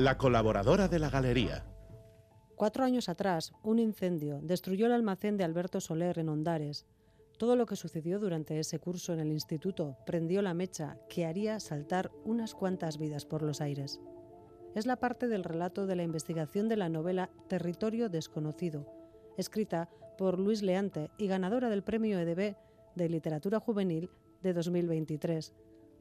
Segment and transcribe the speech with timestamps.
[0.00, 1.64] la colaboradora de la galería.
[2.56, 6.86] Cuatro años atrás, un incendio destruyó el almacén de Alberto Soler en Ondares.
[7.38, 11.60] Todo lo que sucedió durante ese curso en el instituto prendió la mecha que haría
[11.60, 14.00] saltar unas cuantas vidas por los aires.
[14.74, 18.86] Es la parte del relato de la investigación de la novela Territorio desconocido,
[19.36, 22.56] escrita por Luis Leante y ganadora del Premio EDB
[22.94, 24.10] de Literatura Juvenil
[24.42, 25.52] de 2023.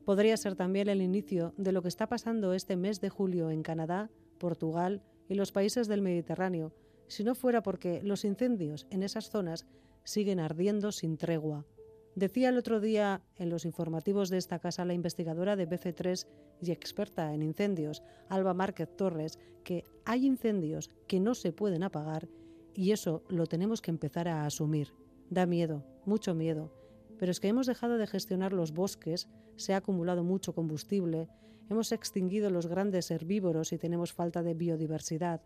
[0.10, 3.62] Podría ser también el inicio de lo que está pasando este mes de julio en
[3.62, 6.74] Canadá, Portugal y los países del Mediterráneo,
[7.06, 9.68] si no fuera porque los incendios en esas zonas
[10.04, 11.68] siguen ardiendo sin tregua.
[12.16, 16.26] Decía el otro día en los informativos de esta casa la investigadora de BC3
[16.60, 22.28] y experta en incendios, Alba Márquez Torres, que hay incendios que no se pueden apagar
[22.74, 24.92] y eso lo tenemos que empezar a asumir.
[25.30, 26.74] Da miedo, mucho miedo,
[27.20, 29.28] pero es que hemos dejado de gestionar los bosques,
[29.60, 31.28] se ha acumulado mucho combustible,
[31.70, 35.42] hemos extinguido los grandes herbívoros y tenemos falta de biodiversidad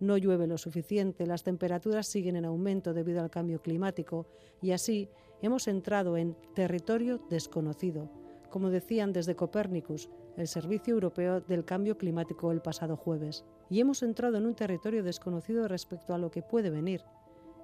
[0.00, 4.26] no llueve lo suficiente, las temperaturas siguen en aumento debido al cambio climático
[4.62, 5.08] y así
[5.42, 8.10] hemos entrado en territorio desconocido,
[8.50, 13.44] como decían desde Copérnicus, el Servicio Europeo del Cambio Climático el pasado jueves.
[13.70, 17.02] Y hemos entrado en un territorio desconocido respecto a lo que puede venir.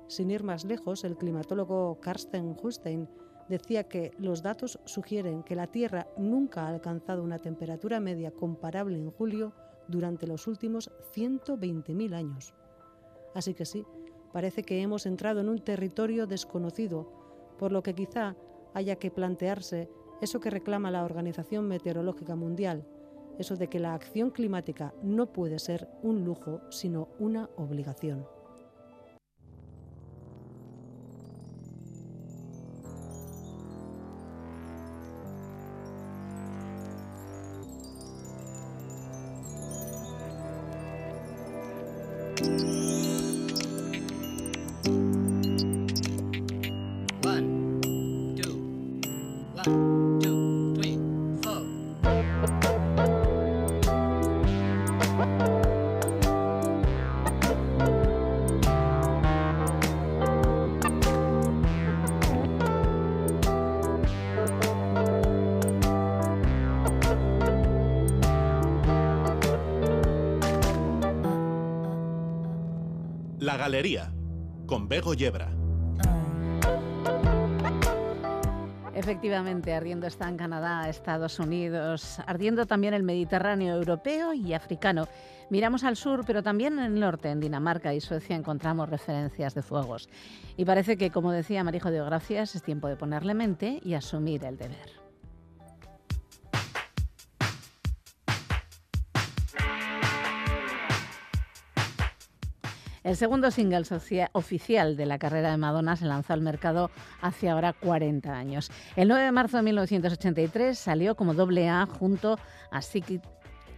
[0.09, 3.09] Sin ir más lejos, el climatólogo Karsten Hustein
[3.49, 8.99] decía que los datos sugieren que la Tierra nunca ha alcanzado una temperatura media comparable
[8.99, 9.53] en julio
[9.89, 12.55] durante los últimos 120.000 años.
[13.35, 13.85] Así que sí,
[14.33, 17.11] parece que hemos entrado en un territorio desconocido,
[17.59, 18.37] por lo que quizá
[18.73, 19.89] haya que plantearse
[20.21, 22.87] eso que reclama la Organización Meteorológica Mundial,
[23.39, 28.27] eso de que la acción climática no puede ser un lujo, sino una obligación.
[73.65, 74.13] Galería,
[74.67, 75.51] con Bego Yebra.
[78.95, 85.09] Efectivamente, ardiendo está en Canadá, Estados Unidos, ardiendo también el Mediterráneo europeo y africano.
[85.49, 89.63] Miramos al sur, pero también en el norte, en Dinamarca y Suecia, encontramos referencias de
[89.63, 90.11] fuegos.
[90.59, 94.45] Y parece que, como decía Marijo de Gracias, es tiempo de ponerle mente y asumir
[94.45, 95.04] el deber.
[103.05, 103.83] El segundo single
[104.33, 108.71] oficial de la carrera de Madonna se lanzó al mercado hace ahora 40 años.
[108.97, 112.39] El 9 de marzo de 1983 salió como doble A junto
[112.71, 112.81] a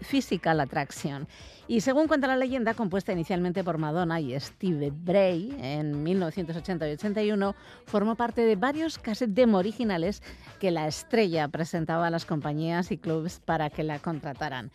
[0.00, 1.26] Physical Attraction.
[1.66, 6.92] Y según cuenta la leyenda, compuesta inicialmente por Madonna y Steve Bray en 1980 y
[6.92, 7.56] 81,
[7.86, 10.22] formó parte de varios cassettes demo originales
[10.60, 14.70] que la estrella presentaba a las compañías y clubs para que la contrataran.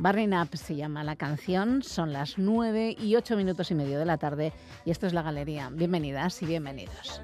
[0.00, 4.06] Burning Up se llama la canción, son las 9 y 8 minutos y medio de
[4.06, 4.54] la tarde
[4.86, 5.68] y esto es la galería.
[5.70, 7.20] Bienvenidas y bienvenidos.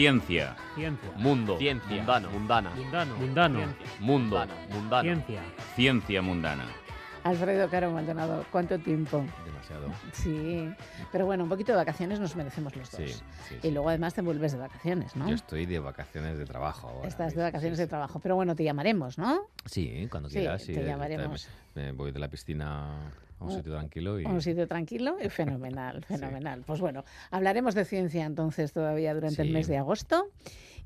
[0.00, 0.56] Ciencia.
[0.74, 1.10] Ciencia.
[1.16, 1.58] Mundo.
[1.58, 1.96] Ciencia.
[1.96, 2.30] Mundano.
[2.30, 2.70] Mundana.
[2.70, 3.16] Mundano.
[3.18, 3.58] Mundano.
[4.00, 4.46] Mundo.
[4.70, 5.02] Mundana.
[5.02, 5.42] Ciencia.
[5.76, 6.64] Ciencia mundana.
[7.22, 9.22] Alfredo Caro Maldonado, ¿cuánto tiempo?
[9.70, 9.92] Demasiado.
[10.12, 10.68] Sí,
[11.12, 13.00] pero bueno, un poquito de vacaciones nos merecemos los dos.
[13.00, 13.08] Sí,
[13.48, 13.70] sí, Y sí.
[13.70, 15.28] luego además te vuelves de vacaciones, ¿no?
[15.28, 17.08] Yo estoy de vacaciones de trabajo ahora.
[17.08, 19.42] Estás de mismo, vacaciones de trabajo, pero bueno, te llamaremos, ¿no?
[19.66, 20.60] Sí, cuando quieras.
[20.60, 21.48] te sí, de- llamaremos.
[21.74, 23.08] Me voy de la piscina
[23.38, 24.26] a un sitio tranquilo y...
[24.26, 26.62] A Un sitio tranquilo y fenomenal, fenomenal.
[26.66, 30.26] Pues bueno, hablaremos de ciencia entonces todavía durante el mes de agosto.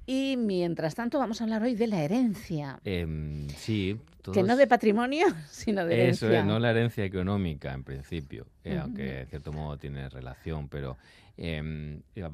[0.07, 4.59] Y mientras tanto vamos a hablar hoy de la herencia, Em, sí, que no todos-
[4.59, 6.29] de patrimonio, sino de herencia.
[6.29, 10.69] Eso es, no la herencia económica en principio, eh, aunque en cierto modo tiene relación,
[10.69, 10.97] pero
[11.37, 12.29] em, eh,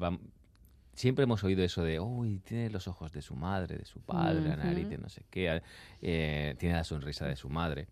[0.93, 4.41] siempre hemos oído eso de, uy, tiene los ojos de su madre, de su padre,
[4.47, 5.61] la nariz de no sé qué,
[6.01, 7.87] eh, tiene la sonrisa de su madre.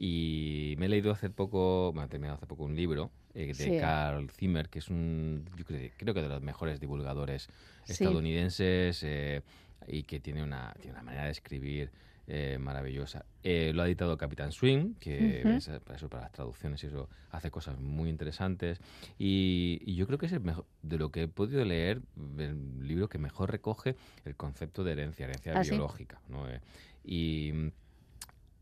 [0.00, 3.54] Y me he leído hace poco, bueno, he terminado hace poco un libro eh, de
[3.54, 3.76] Sí.
[3.78, 7.48] Carl Zimmer, que es un, yo creo, creo que de los mejores divulgadores
[7.84, 7.92] Sí.
[7.92, 9.42] estadounidenses eh,
[9.86, 11.90] y que tiene una, tiene una manera de escribir
[12.26, 13.24] eh, maravillosa.
[13.42, 15.56] Eh, lo ha editado Capitán Swing, que Ujú.
[15.56, 18.80] es, para eso para las traducciones y eso hace cosas muy interesantes.
[19.18, 22.02] Y, y yo creo que es el mejor, de lo que he podido leer,
[22.38, 23.94] el libro que mejor recoge
[24.24, 25.70] el concepto de herencia, herencia Ah, ¿sí?
[25.70, 26.20] biológica.
[26.28, 26.50] ¿no?
[26.50, 26.60] Eh,
[27.04, 27.52] y,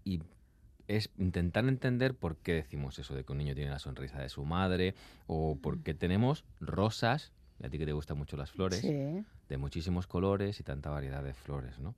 [0.05, 0.20] y
[0.88, 4.29] es intentar entender por qué decimos eso de que un niño tiene la sonrisa de
[4.29, 4.94] su madre
[5.27, 9.25] o por qué tenemos rosas, a ti que te gustan mucho las flores, Sí.
[9.49, 11.94] de muchísimos colores y tanta variedad de flores, ¿no?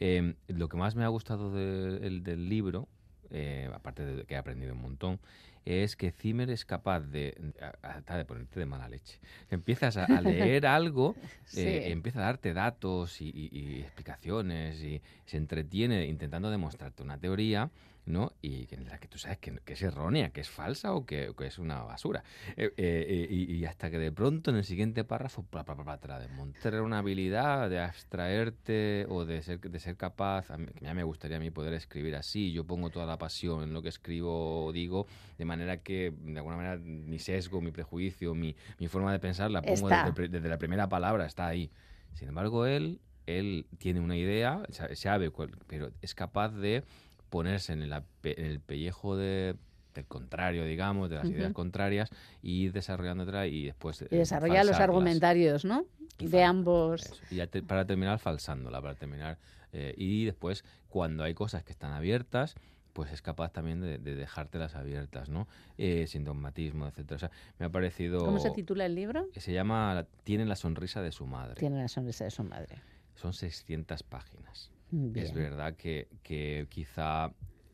[0.00, 2.88] Eh, lo que más me ha gustado de- el- del libro,
[3.30, 5.20] eh, aparte de que he aprendido un montón,
[5.64, 7.52] es que Zimmer es capaz de,
[7.82, 9.18] hasta de ponerte de mala leche.
[9.50, 11.14] Empiezas a, a leer algo,
[11.44, 11.60] Sí.
[11.60, 17.18] eh, empieza a darte datos y, y- y explicaciones y se entretiene intentando demostrarte una
[17.18, 17.70] teoría,
[18.08, 18.32] ¿no?
[18.42, 21.32] Y en la que tú sabes que, que es errónea, que es falsa o que,
[21.36, 22.24] que es una basura.
[22.56, 25.98] Eh, eh, y, y hasta que de pronto en el siguiente párrafo, pa, pa, pa,
[25.98, 30.66] te la demostrar una habilidad de abstraerte o de ser, de ser capaz, a mí,
[30.66, 33.72] que ya me gustaría a mí poder escribir así, yo pongo toda la pasión en
[33.72, 35.06] lo que escribo o digo,
[35.36, 39.50] de manera que de alguna manera mi sesgo, mi prejuicio, mi, mi forma de pensar
[39.50, 41.70] la pongo desde, desde la primera palabra, está ahí.
[42.14, 46.82] Sin embargo, él, él tiene una idea, sa- sabe, cuál- pero es capaz de
[47.30, 49.56] ponerse en el, en el pellejo de,
[49.94, 52.10] del contrario, digamos, de las ideas contrarias
[52.42, 54.02] y ir desarrollándola y después...
[54.02, 55.84] Y eh, desarrollar los argumentarios, ¿no?
[56.18, 57.04] Y De ambos.
[57.04, 57.14] Eso.
[57.30, 59.38] Y ya te- para terminar falsándola, para terminar...
[59.72, 62.54] eh, y después, cuando hay cosas que están abiertas,
[62.92, 65.46] pues es capaz también de, de dejártelas abiertas, ¿no?
[65.76, 67.16] Eh, sin dogmatismo, etcétera.
[67.16, 67.30] O sea,
[67.60, 68.18] me ha parecido...
[68.24, 69.28] ¿Cómo se titula el libro?
[69.36, 71.54] Se llama Tiene la sonrisa de su madre.
[71.54, 72.82] Tiene la sonrisa de su madre.
[73.14, 74.72] Son 600 páginas.
[74.90, 75.24] Bien.
[75.24, 77.32] Es verdad que, que quizá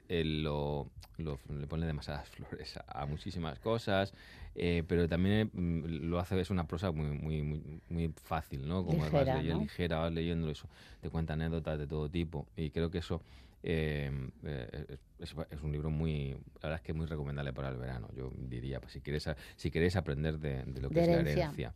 [0.08, 4.12] él lo, lo- le pone demasiadas flores a, a muchísimas cosas,
[4.54, 8.84] eh, pero también mm, lo hace, es una prosa muy, muy, muy, muy fácil, ¿no?
[8.84, 9.62] Como Ligera, vas leyendo, ¿no?
[9.64, 10.68] ligera, vas leyendo eso,
[11.00, 13.22] te cuenta anécdotas de todo tipo y creo que eso
[13.62, 14.10] eh,
[14.44, 18.08] eh, es, es un libro muy, la verdad es que muy recomendable para el verano,
[18.14, 21.20] yo diría, pues, si quieres, si queréis aprender de, de lo que De es la
[21.20, 21.74] herencia.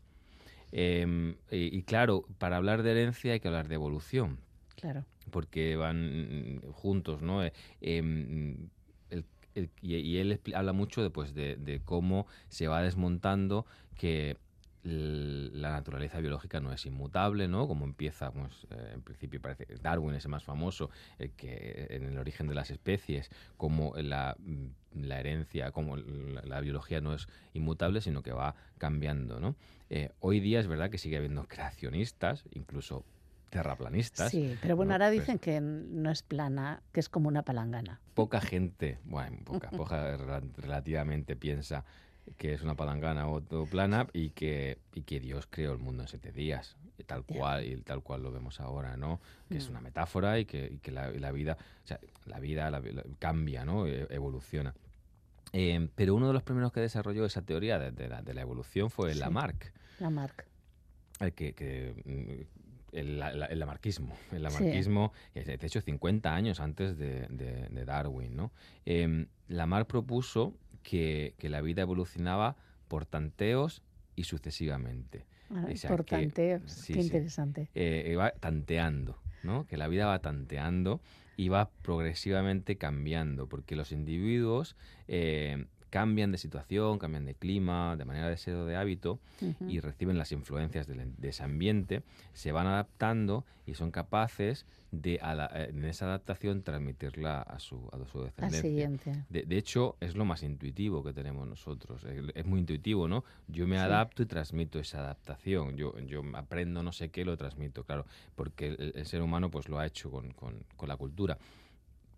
[0.70, 4.38] Em, y, y claro, para hablar de herencia hay que hablar de evolución
[4.80, 5.04] Claro.
[5.30, 7.44] porque van mm, juntos, ¿no?
[7.44, 8.68] Eh, em,
[9.82, 13.66] y, él habla mucho pues, de, de cómo se va desmontando
[13.96, 14.36] que
[14.84, 17.66] la naturaleza biológica no es inmutable, ¿no?
[17.66, 22.04] Como empieza, pues, eh, en principio parece Darwin es el más famoso, el que en
[22.04, 28.00] el origen de las especies, como la, mm, herencia, como la, biología no es inmutable,
[28.00, 29.56] sino que va cambiando, ¿no?
[29.90, 33.04] Eh, hoy día es verdad que sigue habiendo creacionistas, incluso
[33.50, 34.94] terraplanistas, Sí, pero bueno, ¿no?
[34.94, 38.00] ahora Pues- dicen que no es plana, que es como una palangana.
[38.14, 41.84] poca gente, bueno, poca, poca rela- relativamente piensa
[42.36, 46.02] que es una palangana o, o plana y que, y que Dios creó el mundo
[46.02, 49.20] en siete días, y tal cual, y tal cual lo vemos ahora, ¿no?
[49.48, 49.70] Que es Mm.
[49.70, 52.80] una metáfora y que, y que la, y la vida, o sea, la vida la-
[52.80, 53.86] la- cambia, ¿no?
[53.86, 54.74] E- evoluciona.
[55.54, 58.42] Eh, pero uno de los primeros que desarrolló esa teoría de, de la, de la
[58.42, 59.20] evolución fue Sí.
[59.20, 60.44] Lamarck, La marca.
[61.20, 62.46] el que, que,
[62.92, 64.14] el, la- el lamarquismo.
[64.32, 68.34] El lamarquismo, eh, de hecho, 50 años antes de, de- de Darwin.
[68.36, 68.50] ¿no?
[68.86, 72.56] Em, Lamarck propuso que, que la vida evolucionaba
[72.88, 73.82] por tanteos
[74.16, 75.26] y sucesivamente.
[75.50, 76.60] O sea por que- tanteo.
[76.66, 77.06] sí, Qué sí.
[77.06, 77.70] interesante.
[77.74, 79.66] Eh, va tanteando, ¿no?
[79.66, 81.00] que la vida va tanteando
[81.36, 84.76] y va progresivamente cambiando, porque los individuos
[85.06, 89.18] eh, cambian de situación, cambian de clima, de manera de ser o de hábito
[89.68, 92.02] y reciben las influencias del- de, ese ambiente,
[92.32, 97.98] se van adaptando y son capaces de, eh, en esa adaptación, transmitirla a su, a
[98.10, 98.62] su descendencia.
[98.62, 99.24] siguiente.
[99.28, 102.04] De, de hecho, es lo más intuitivo que tenemos nosotros.
[102.04, 103.22] Es, es muy intuitivo, ¿no?
[103.48, 103.82] Yo me Sí.
[103.82, 105.76] adapto y transmito esa adaptación.
[105.76, 109.68] Yo, yo aprendo no sé qué, lo transmito, claro, porque el, el ser humano pues
[109.68, 111.36] lo ha hecho con, con- con la cultura.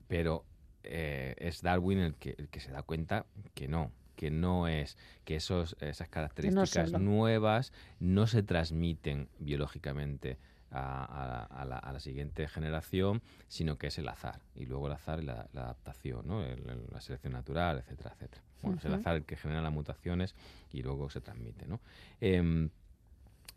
[0.07, 0.45] Pero
[0.85, 4.97] eh, es Darwin el que, el que se da cuenta que no, que no es,
[5.25, 10.39] que esos, esas características nuevas no se transmiten biológicamente
[10.73, 14.41] a, la, a la siguiente generación, sino que es el azar.
[14.55, 16.45] Y luego el azar y la, la adaptación, ¿no?
[16.45, 18.43] El- el- la selección natural, etcétera, etcétera.
[18.63, 20.35] Bueno, es el azar el que genera las mutaciones
[20.73, 21.81] y luego se transmite, ¿no?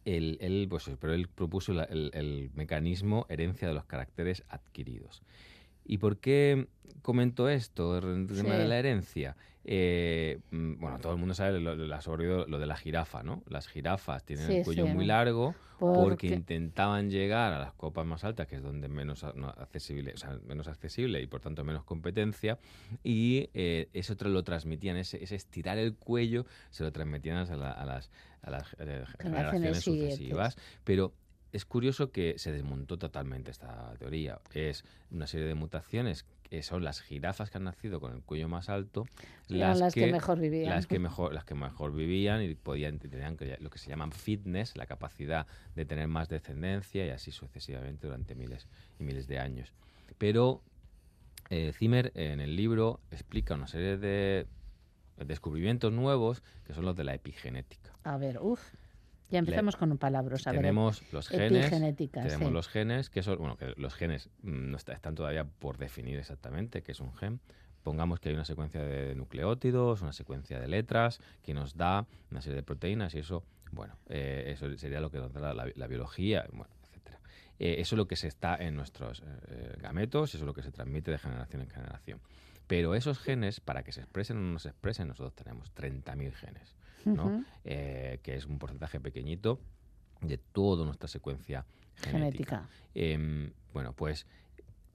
[0.06, 5.22] Él, él, pues, pero él propuso la- el, el mecanismo herencia de los caracteres adquiridos.
[5.86, 6.68] ¿Y por qué
[7.02, 8.60] comento esto, el tema Sí.
[8.60, 9.36] de la herencia?
[9.66, 13.44] Eh, mm, bueno, todo el mundo sabe lo, lo, lo- lo de la jirafa, ¿no?
[13.48, 18.06] Las jirafas tienen Sí, el cuello sí, muy largo porque intentaban llegar a las copas
[18.06, 21.40] más altas, que es donde menos a- no, accesible, o sea, menos accesible y por
[21.42, 22.58] tanto menos competencia,
[23.04, 27.72] y eh, eso lo transmitían, ese, ese estirar el cuello se lo transmitían a, la-
[27.72, 28.12] a las,
[28.42, 30.16] a las eh, generaciones siguientes.
[30.18, 31.14] sucesivas, pero
[31.54, 34.40] es curioso que se desmontó totalmente esta teoría.
[34.54, 38.50] Es una serie de mutaciones que son las jirafas que han nacido con el cuello
[38.50, 39.06] más alto,
[39.50, 40.72] Eran las que, mejor vivían.
[40.72, 44.76] las que mejor las que mejor vivían y podían tenían lo que se llaman fitness
[44.76, 48.68] la capacidad de tener más descendencia y así sucesivamente durante miles
[49.00, 49.74] y miles de años
[50.20, 50.62] pero
[51.50, 54.46] eh, Zimmer en el libro explica una serie de
[55.18, 58.62] descubrimientos nuevos que son los de la epigenética A ver, uff.
[59.30, 60.46] Ya empezamos con palabras.
[60.48, 61.70] A ver, tenemos los genes
[62.12, 62.54] tenemos sí.
[62.54, 66.18] los genes que son bueno que los genes mm, no está- están todavía por definir
[66.20, 67.40] exactamente qué es un gen
[67.82, 72.42] pongamos que hay una secuencia de nucleótidos una secuencia de letras que nos da una
[72.42, 75.88] serie de proteínas y eso bueno eh, eso sería lo que nos da la, la
[75.88, 77.20] biología bueno etcétera
[77.60, 80.54] Eh, eso es lo que se está en nuestros eh, eh, gametos eso es lo
[80.54, 82.20] que se transmite de generación en generación
[82.68, 86.76] pero esos genes para que se expresen o no se expresen nosotros tenemos 30.000 genes
[87.06, 87.44] ¿no?
[87.64, 89.60] Eh, que es un porcentaje pequeñito
[90.22, 92.68] de toda nuestra secuencia genética.
[92.68, 92.70] Genética.
[92.96, 94.26] Em, bueno, pues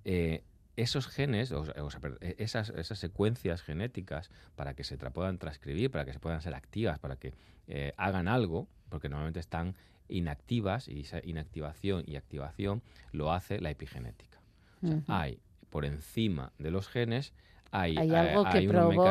[0.04, 0.42] eh,
[0.76, 4.98] esos genes, o, sea, o sea, perdón, e- esas, esas secuencias genéticas, para que se
[4.98, 7.34] tra- puedan transcribir, para que se puedan ser activas, para que
[7.66, 9.74] eh, hagan algo, porque normalmente están
[10.08, 14.40] inactivas y esa inactivación y activación lo hace la epigenética.
[14.82, 15.04] O sea, Ujú.
[15.08, 17.34] hay por encima de los genes
[17.70, 19.10] hay, Hay algo que hay provoca-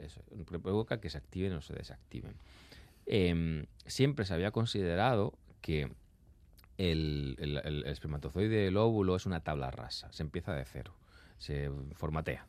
[0.00, 2.34] eso, que provoca que se activen o se desactiven.
[3.06, 5.90] Em, siempre se había considerado que
[6.78, 10.94] el, el- el espermatozoide del óvulo es una tabla rasa, se empieza de cero,
[11.38, 12.46] se formatea.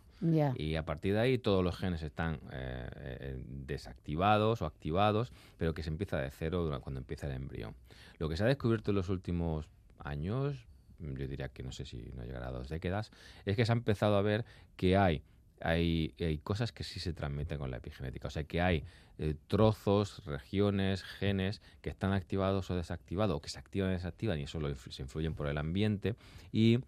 [0.56, 5.74] Y a partir de ahí todos los genes están eh, eh, desactivados o activados, pero
[5.74, 7.74] que se empieza de cero cuando empieza el embrión.
[8.20, 10.68] Lo que se ha descubierto en los últimos años,
[11.02, 13.12] yo diría que no sé si no llegará a dos décadas,
[13.46, 15.24] es que se ha empezado a ver que hay,
[15.62, 18.28] hay, hay cosas que sí se transmiten con la epigenética.
[18.28, 18.84] O sea, que hay
[19.20, 24.40] eh, trozos, regiones, genes que están activados o desactivados, o que se activan y desactivan,
[24.40, 26.16] y eso lo se influyen por el ambiente,
[26.52, 26.80] y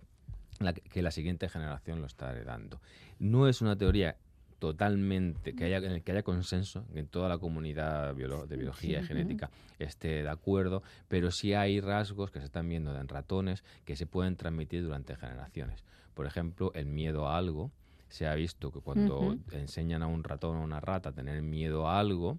[0.91, 2.79] que la siguiente generación lo está heredando.
[3.20, 4.17] No es una teoría
[4.63, 9.00] totalmente que haya en el que haya consenso en toda la comunidad biolo- de biología
[9.01, 13.65] y genética esté de acuerdo, pero sí hay rasgos que se están viendo en ratones
[13.84, 15.84] que se pueden transmitir durante generaciones.
[16.13, 17.72] Por ejemplo, el miedo a algo.
[18.08, 21.41] Se ha visto que cuando enseñan a un ratón o a una rata a tener
[21.41, 22.38] miedo a algo,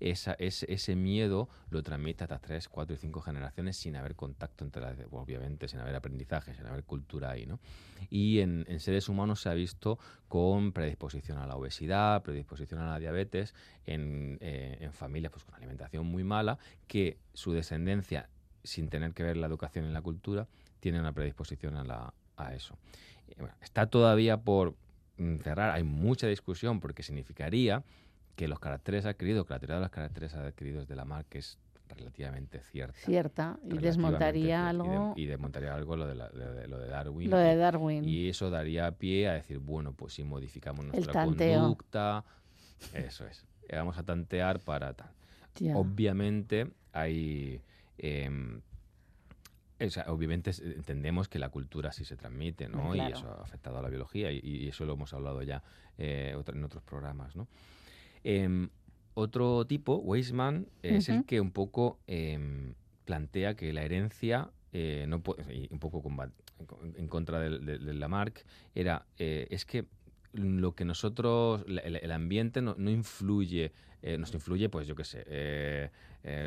[0.00, 4.64] esa, ese, ese miedo lo transmite hasta tres, cuatro y cinco generaciones sin haber contacto
[4.64, 7.60] entre las, obviamente, sin haber aprendizaje, sin haber cultura ahí, ¿no?
[8.10, 9.98] Y en, en seres humanos se ha visto
[10.28, 13.54] con predisposición a la obesidad, predisposición a la diabetes,
[13.86, 18.28] en, eh, en familias pues, con alimentación muy mala, que su descendencia,
[18.62, 20.48] sin tener que ver la educación y la cultura,
[20.80, 22.76] tiene una predisposición a, la, a eso.
[23.38, 24.76] Bueno, está todavía por
[25.16, 27.82] mm, cerrar, hay mucha discusión porque significaría
[28.36, 31.58] que los caracteres adquiridos, que la teoría de los caracteres adquiridos de Lamarck es
[31.96, 32.98] relativamente cierta.
[32.98, 33.58] Cierta.
[33.64, 35.14] Y desmontaría cierta, y de- algo.
[35.16, 37.30] Y, desmontaría algo lo de, la- lo de- lo de Darwin.
[37.30, 38.04] Lo de Darwin.
[38.08, 42.24] y eso daría pie a decir, bueno, pues si modificamos nuestra conducta,
[42.92, 45.10] eso es, eh, vamos a tantear para tal.
[45.74, 47.60] Obviamente hay...
[47.98, 48.60] em,
[49.80, 52.92] o sea, obviamente entendemos que la cultura sí se transmite, ¿no?
[52.92, 53.10] Claro.
[53.10, 55.62] Y eso ha afectado a la biología y, y eso lo hemos hablado ya
[55.98, 57.46] eh, en otros programas, ¿no?
[58.24, 58.68] Em,
[59.14, 65.16] otro tipo, Weisman, es el que un poco em, plantea que la herencia, eh, no
[65.16, 66.32] un poco combat-
[66.96, 69.86] en contra de, de Lamarck, era, eh, es que
[70.32, 75.04] lo que nosotros, el, el ambiente no, no influye, eh, nos influye, pues yo qué
[75.04, 75.90] sé, eh,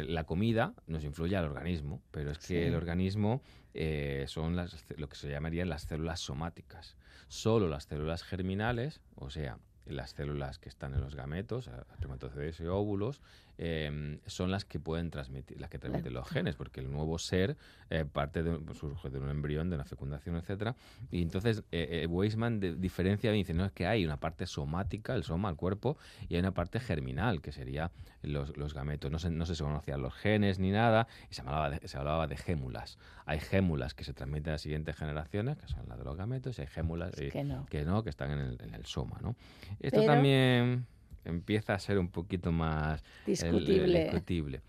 [0.07, 2.55] la comida nos influye al organismo, pero es que Sí.
[2.55, 3.41] el organismo
[3.73, 6.97] eh, son las, lo que se llamarían las células somáticas.
[7.29, 9.57] Solo las células germinales, o sea,
[9.89, 13.21] las células que están en los gametos, espermatozoides y óvulos,
[13.57, 17.57] eh, son las que pueden transmitir, las que transmiten los genes, porque el nuevo ser
[17.89, 20.75] eh, parte de, un- surge de un embrión, de una fecundación, etcétera.
[21.11, 24.45] Y entonces eh, eh, Weisman de- diferencia y dice, no, es que hay una parte
[24.45, 25.97] somática, el soma, el cuerpo,
[26.29, 29.11] y hay una parte germinal, que sería los, los gametos.
[29.11, 32.27] No se, no se conocían los genes ni nada, y se hablaba, de, se hablaba
[32.27, 32.97] de gémulas.
[33.25, 36.57] Hay gémulas que se transmiten a las siguientes generaciones, que son las de los gametos,
[36.57, 37.65] y hay gémulas Es eh, que no.
[37.65, 39.35] que no, que están en el, en el soma, ¿no?
[39.79, 40.85] Esto Pero- también
[41.27, 44.03] empieza a ser un poquito más el- Discutible.
[44.03, 44.61] discutible.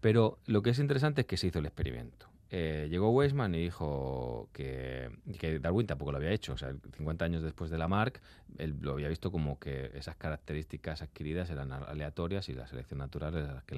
[0.00, 2.26] Pero lo que es interesante es que se hizo el experimento.
[2.48, 5.10] Eh, llegó Weisman y dijo que,
[5.40, 6.52] que Darwin tampoco lo había hecho.
[6.52, 8.20] O sea, 50 años después de Lamarck,
[8.58, 13.34] él lo había visto como que esas características adquiridas eran aleatorias y la selección natural
[13.34, 13.74] era la que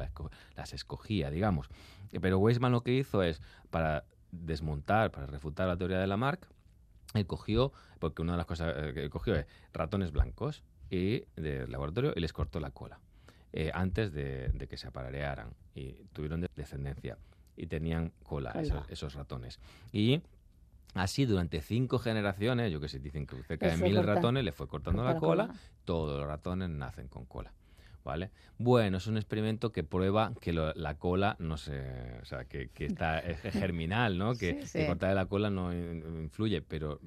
[0.55, 1.69] las escogía, digamos.
[2.13, 6.47] Eh, Pero Weisman lo que hizo es, para desmontar, para refutar la teoría de Lamarck,
[7.14, 11.70] él cogió, porque una de las cosas eh, que cogió es ratones blancos y del
[11.70, 12.98] laboratorio y les cortó la cola
[13.53, 17.16] eh, antes de, de que se aparearan y tuvieron de- descendencia
[17.57, 18.62] y tenían cola, Cola.
[18.64, 19.59] Esos, esos ratones.
[19.92, 20.20] Y
[20.94, 24.55] así durante cinco generaciones, yo que sé, dicen que cerca de mil corta- ratones les
[24.55, 27.53] fue cortando la corta cola, todos los ratones nacen con cola.
[28.05, 28.31] ¿Vale?
[28.57, 32.18] Bueno, es un experimento que prueba que lo- la cola no se.
[32.22, 34.35] O sea, que, que está es germinal, ¿no?
[34.35, 34.79] Que, Sí, sí.
[34.79, 37.01] que cortar la cola no in- influye, pero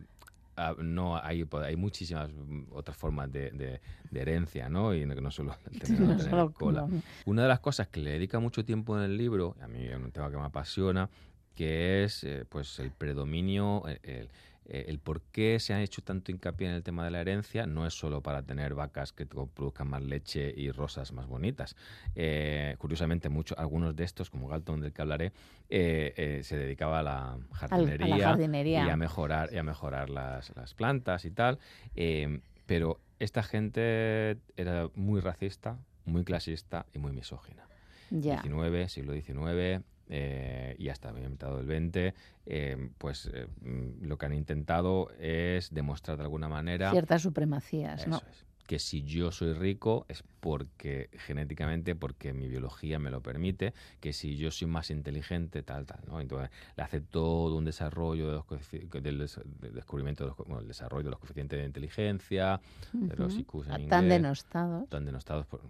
[0.70, 4.94] ah, no hay, pues, hay muchísimas mm, otras formas de, de- de herencia, ¿no?
[4.94, 6.82] Y no, no solo tener, No tener solo cola.
[6.82, 9.84] como- Una de las cosas que le dedica mucho tiempo en el libro, a mí
[9.86, 11.10] es un tema que me apasiona,
[11.56, 14.30] que es eh, pues el predominio, el, el-
[14.66, 17.66] eh, el por qué se ha hecho tanto hincapié en el tema de la herencia,
[17.66, 21.76] no es solo para tener vacas que produzcan más leche y rosas más bonitas.
[22.16, 25.32] Eh, curiosamente, muchos, algunos de estos, como Galton del que hablaré,
[25.70, 28.86] eh, se dedicaba a la jardinería, a la jardinería.
[28.86, 31.60] y a mejorar, y a mejorar las, las plantas y tal.
[31.96, 37.68] Eh, pero esta gente era muy racista, muy clasista y muy misógina.
[38.10, 42.14] 19, siglo XIX eh, y hasta la mitad del 20,
[42.46, 48.06] eh, pues eh, mm, lo que han intentado es demostrar de alguna manera Ciertas supremacías,
[48.08, 48.18] ¿no?
[48.18, 53.74] es, que si yo soy rico es porque genéticamente, porque mi biología me lo permite,
[54.00, 56.22] que si yo soy más inteligente, tal, tal, ¿no?
[56.22, 60.60] Entonces le hace todo un desarrollo de los del, des- del descubrimiento, de los, bueno,
[60.62, 62.62] el desarrollo de los coeficientes de inteligencia,
[62.94, 63.38] de los.
[63.38, 64.90] IQs en inglés Tan denostados.
[64.90, 65.62] tan denostados por,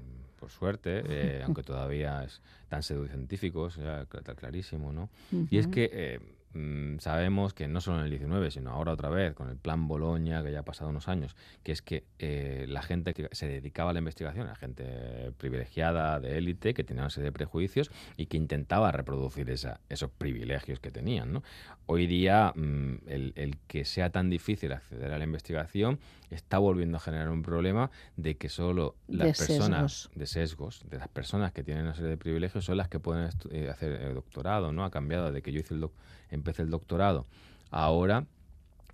[0.41, 5.09] por suerte, eh, aunque todavía es, tan pseudocientíficos, está clarísimo, ¿no?
[5.49, 6.19] Y es que
[6.53, 9.57] eh, mm, sabemos que no solo en el 19, sino ahora otra vez, con el
[9.57, 13.29] plan Boloña, que ya ha pasado unos años, que es que eh, la gente que
[13.31, 17.31] se dedicaba a la investigación, la gente privilegiada de élite, que tenía una serie de
[17.31, 21.43] prejuicios y que intentaba reproducir esa, esos privilegios que tenían, ¿no?
[21.85, 26.97] Hoy día, mm, el, el que sea tan difícil acceder a la investigación está volviendo
[26.97, 30.17] a generar un problema de que solo las De personas sesgos.
[30.17, 33.29] de sesgos, de las personas que tienen una serie de privilegios son las que pueden
[33.51, 34.85] eh, hacer el doctorado, ¿no?
[34.85, 35.93] Ha cambiado de que yo hice el doc-
[36.31, 37.25] empecé el doctorado.
[37.69, 38.25] Ahora,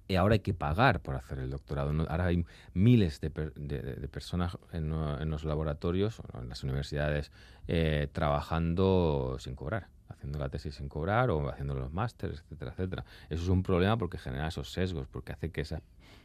[0.10, 1.92] y ahora hay que pagar por hacer el doctorado.
[2.10, 6.64] Ahora hay miles de, per- de- de- personas en, en los laboratorios o en las
[6.64, 7.32] universidades
[7.68, 13.06] eh, trabajando sin cobrar, haciendo la tesis sin cobrar o haciendo los másteres, etcétera, etcétera.
[13.30, 15.64] Eso es un problema porque genera esos sesgos, porque hace que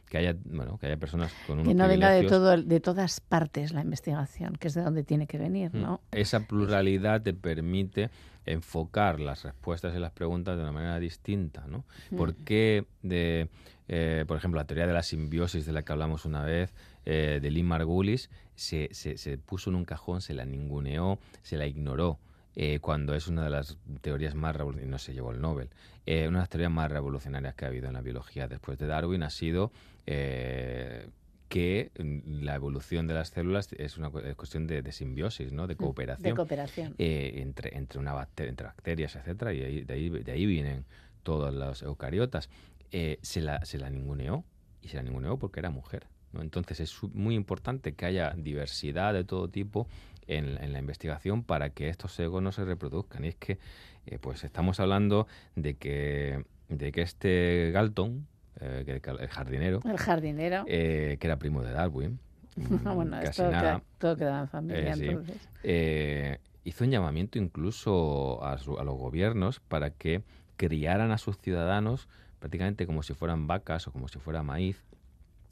[0.09, 3.19] que haya, bueno, que haya personas con unos Que no venga de, todo, de todas
[3.19, 5.81] partes la investigación, que es de donde tiene que venir, Mm.
[5.81, 6.01] ¿no?
[6.11, 8.09] Esa pluralidad te permite
[8.45, 11.85] enfocar las respuestas y las preguntas de una manera distinta, ¿no?
[12.17, 13.49] ¿Por qué, de,
[13.87, 16.73] eh, por ejemplo, la teoría de la simbiosis de la que hablamos una vez,
[17.05, 21.57] eh, de Lee Margulis, se, se- se puso en un cajón, se la ninguneó, se
[21.57, 22.19] la ignoró,
[22.55, 25.69] eh, cuando es una de las teorías más revolucionarias, no se llevó el Nobel,
[26.05, 28.87] eh, una de las teorías más revolucionarias que ha habido en la biología después de
[28.87, 29.71] Darwin ha sido...
[30.05, 31.07] eh,
[31.53, 35.51] que mm, la evolución de las células es una cu- es cuestión de, de simbiosis,
[35.53, 35.67] ¿no?
[35.67, 36.95] de Mm, cooperación De cooperación.
[36.97, 40.85] eh, entre, entre, una entre bacterias, etcétera, y ahí- de, ahí, de ahí vienen
[41.21, 42.49] todos los eucariotas.
[42.91, 44.43] Eh, se, la, se la ninguneó,
[44.81, 46.07] y se la ninguneó porque era mujer.
[46.31, 46.41] ¿no?
[46.41, 49.87] Entonces es muy importante que haya diversidad de todo tipo
[50.25, 53.25] en, en la investigación para que estos egos no se reproduzcan.
[53.25, 53.59] Y es que
[54.07, 58.25] eh, pues estamos hablando de que, de que este Galton,
[58.63, 60.63] eh, el jardinero, El jardinero.
[60.67, 62.19] eh, que era primo de Darwin,
[62.55, 65.05] mm, bueno, casi esto nada, queda, todo queda en familia, Eh, sí.
[65.07, 66.39] entonces.
[66.63, 70.21] hizo un llamamiento incluso a, su- a los gobiernos para que
[70.57, 72.07] criaran a sus ciudadanos
[72.39, 74.83] prácticamente como si fueran vacas o como si fuera maíz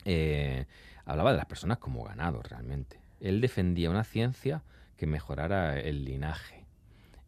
[0.06, 0.66] eh,
[1.06, 3.00] hablaba de las personas como ganado realmente.
[3.20, 4.64] Él defendía una ciencia
[4.98, 6.66] que mejorara el linaje,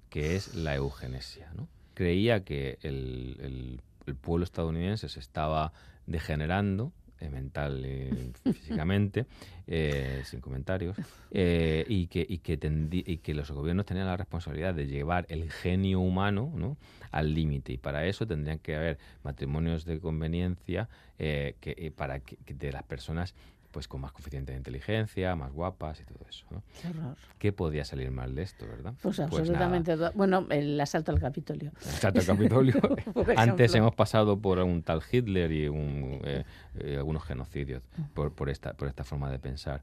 [0.10, 1.52] que es la eugenesia.
[1.56, 1.68] ¿no?
[1.94, 5.74] Creía que el, el- el pueblo estadounidense se estaba
[6.06, 9.26] degenerando eh, mental y físicamente,
[9.68, 10.98] eh, sin comentarios,
[11.32, 15.26] eh, y, que, y, que tendi- y que los gobiernos tenían la responsabilidad de llevar
[15.30, 16.76] el genio humano ¿no?
[17.12, 17.72] al límite.
[17.74, 22.72] Y para eso tendrían que haber matrimonios de conveniencia eh, que, eh, para que de
[22.74, 23.34] las personas
[23.74, 26.46] pues con más coeficiente de inteligencia, más guapas y todo eso.
[26.52, 26.64] ¿no?
[26.82, 27.18] Qué horror.
[27.40, 28.94] ¿Qué podía salir mal de esto, verdad?
[29.02, 29.30] Pues nada.
[29.30, 30.12] absolutamente todo.
[30.14, 31.72] Bueno, el asalto al Capitolio.
[31.86, 32.76] El Chato del Capitolio.
[33.36, 36.44] Antes hemos pasado por un tal Hitler y un, eh,
[36.76, 37.82] eh, algunos genocidios
[38.14, 39.82] por, por, esta, por esta forma de pensar.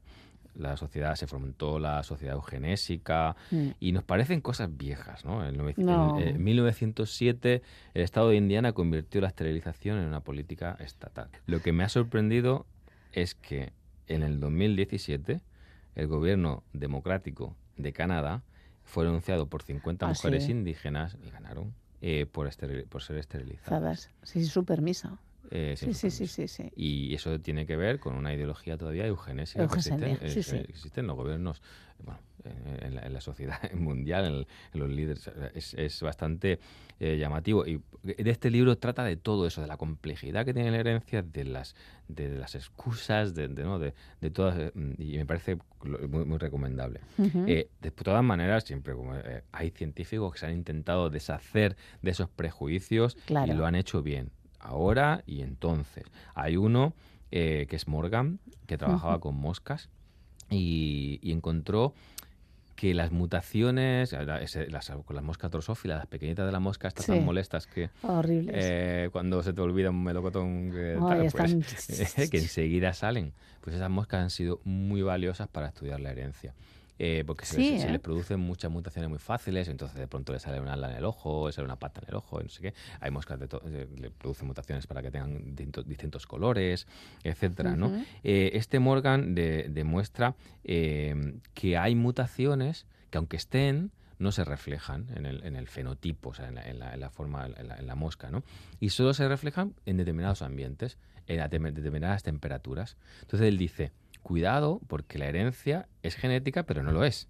[0.55, 3.67] La sociedad se fomentó la sociedad eugenésica Mm.
[3.79, 5.45] y nos parecen cosas viejas, ¿no?
[5.47, 6.19] En, nove- No.
[6.19, 7.61] en- en 1907
[7.93, 11.29] el estado de Indiana convirtió la esterilización en una política estatal.
[11.45, 12.65] Lo que me ha sorprendido
[13.13, 13.71] es que
[14.07, 15.41] en el 2017
[15.95, 18.43] el gobierno democrático de Canadá
[18.83, 23.69] fue denunciado por 50 Ah, mujeres indígenas y ganaron eh, por ser esterilizadas.
[23.69, 24.09] Zadas.
[24.23, 25.17] Sí, su permiso.
[25.51, 26.71] Eh, Sí, sí, sí, sí, sí.
[26.75, 30.43] Y eso tiene que ver con una ideología todavía eugenésica que existe, Eugenia, sí, eh,
[30.43, 30.51] sí.
[30.51, 31.61] que existe en los gobiernos,
[32.03, 35.29] bueno, en, en la, en la sociedad mundial, en, el- en los líderes.
[35.53, 36.59] Es, es bastante
[37.01, 37.65] eh, llamativo.
[37.67, 41.21] Y de este libro trata de todo eso, de la complejidad que tiene la herencia,
[41.21, 41.75] de las,
[42.07, 43.77] de las excusas, de, de, ¿no?
[43.77, 44.57] de, de todas.
[44.57, 47.01] eh, Y me parece muy, muy recomendable.
[47.45, 52.11] Eh, de todas maneras, siempre como eh, hay científicos que se han intentado deshacer de
[52.11, 53.51] esos prejuicios Claro.
[53.51, 54.31] y lo han hecho bien.
[54.61, 56.03] Ahora y entonces.
[56.35, 56.93] Hay uno
[57.31, 59.89] eh, que es Morgan, que trabajaba con moscas
[60.49, 61.93] y, y encontró
[62.75, 67.11] que las mutaciones, las, con las moscas drosófilas, las pequeñitas de la mosca, Sí.
[67.11, 68.55] tan molestas que Horribles.
[68.57, 73.33] eh, cuando se te olvida un melocotón que, tal, están- pues, que enseguida salen.
[73.61, 76.55] Pues esas moscas han sido muy valiosas para estudiar la herencia.
[77.03, 77.91] Eh, porque se, Sí, se ¿eh?
[77.93, 81.05] les producen muchas mutaciones muy fáciles, entonces de pronto le sale un ala en el
[81.05, 82.73] ojo, le sale una pata en el ojo, no sé qué.
[82.99, 83.47] Hay moscas que
[83.99, 86.85] le producen mutaciones para que tengan distintos, colores,
[87.23, 87.75] etcétera.
[88.23, 95.07] Eh, este Morgan de- demuestra eh, que hay mutaciones que aunque estén no se reflejan
[95.15, 97.67] en el, en el fenotipo, o sea, en la, en la- en la forma, en
[97.67, 98.43] la, en la mosca, ¿no?
[98.79, 101.39] Y solo se reflejan en determinados ambientes, en
[101.73, 102.95] determinadas temperaturas.
[103.21, 103.91] Entonces él dice,
[104.23, 107.27] cuidado porque la herencia es genética, pero no lo es.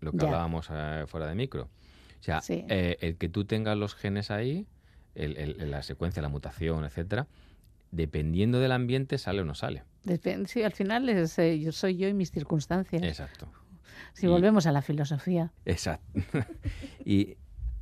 [0.00, 0.24] Lo que Ya.
[0.26, 1.64] hablábamos eh, fuera de micro.
[2.20, 2.64] O sea, Sí.
[2.68, 4.66] eh, el que tú tengas los genes ahí,
[5.14, 7.26] el- el- la secuencia, la mutación, etcétera,
[7.90, 9.82] dependiendo del ambiente sale o no sale.
[10.46, 13.02] Sí, al final es, eh, yo soy yo y mis circunstancias.
[13.02, 13.48] Exacto.
[14.14, 15.52] si y- volvemos a la filosofía.
[15.64, 16.06] Exacto.
[17.04, 17.36] y,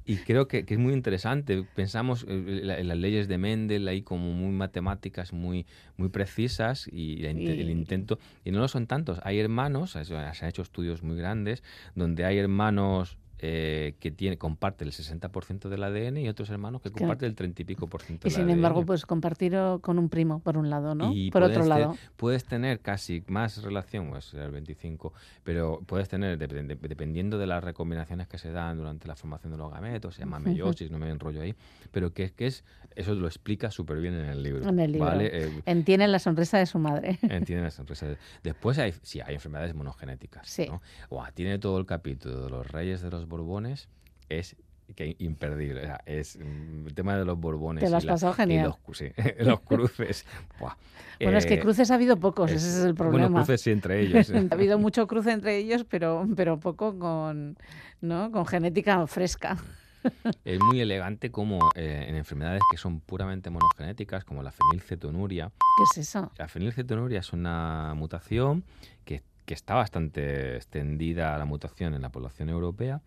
[0.06, 1.64] y creo que, que es muy interesante.
[1.74, 5.66] Pensamos eh, la- en las leyes de Mendel ahí como muy matemáticas, muy,
[5.96, 8.18] muy precisas y el Y- intento...
[8.44, 9.18] Y no lo son tantos.
[9.24, 11.62] Hay hermanos, se han hecho estudios muy grandes,
[11.94, 16.90] donde hay hermanos eh, que tiene, comparten el 60% del ADN y otros hermanos que
[16.90, 17.00] Claro.
[17.00, 20.08] comparten el 30 y pico por ciento Y sin embargo, pues compartir o- con un
[20.08, 21.12] primo, por un lado, ¿no?
[21.12, 21.94] Y por otro lado.
[22.16, 25.12] puedes tener casi más relación, pues el 25,
[25.44, 29.52] pero puedes tener, dep- dep- dependiendo de las recombinaciones que se dan durante la formación
[29.52, 31.54] de los gametos, se llama meiosis, no me enrollo ahí,
[31.90, 34.68] pero que, que es, eso lo explica súper bien en el libro.
[34.68, 35.06] En el libro.
[35.08, 35.28] ¿vale?
[35.32, 37.18] Eh, Entiende la sonrisa de su madre.
[37.22, 38.06] Entiende la sonrisa.
[38.42, 40.48] Después hay, sí, hay enfermedades monogenéticas.
[40.48, 40.66] Sí.
[40.68, 40.80] ¿no?
[41.10, 43.88] Buah, tiene todo el capítulo de los reyes de los Borbones,
[44.28, 44.56] es
[44.94, 45.82] que imperdible.
[45.82, 47.82] o sea, es mm, el tema de los Borbones.
[47.82, 48.66] Te lo y has la- pasado y genial.
[48.66, 49.06] los, cu- sí,
[49.40, 50.24] los cruces.
[50.60, 50.76] Buah.
[51.20, 53.38] Bueno, es que Eh, cruces ha habido pocos, ese es el bueno, problema.
[53.40, 54.30] cruces sí entre ellos.
[54.52, 57.56] ha habido mucho cruce entre ellos, pero, pero poco con,
[58.00, 58.30] ¿no?
[58.30, 59.56] con genética fresca.
[60.44, 65.48] es muy elegante como eh, en enfermedades que son puramente monogenéticas, como la fenilcetonuria.
[65.48, 66.30] ¿Qué es eso?
[66.38, 68.62] La fenilcetonuria es una mutación
[69.04, 73.00] que, que está bastante extendida la mutación en la población europea.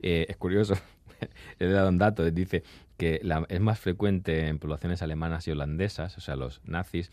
[0.00, 0.74] Eh, es curioso,
[1.58, 2.62] he dado un dato, dice
[2.96, 7.10] que es más frecuente en poblaciones alemanas y holandesas, o sea, los nazis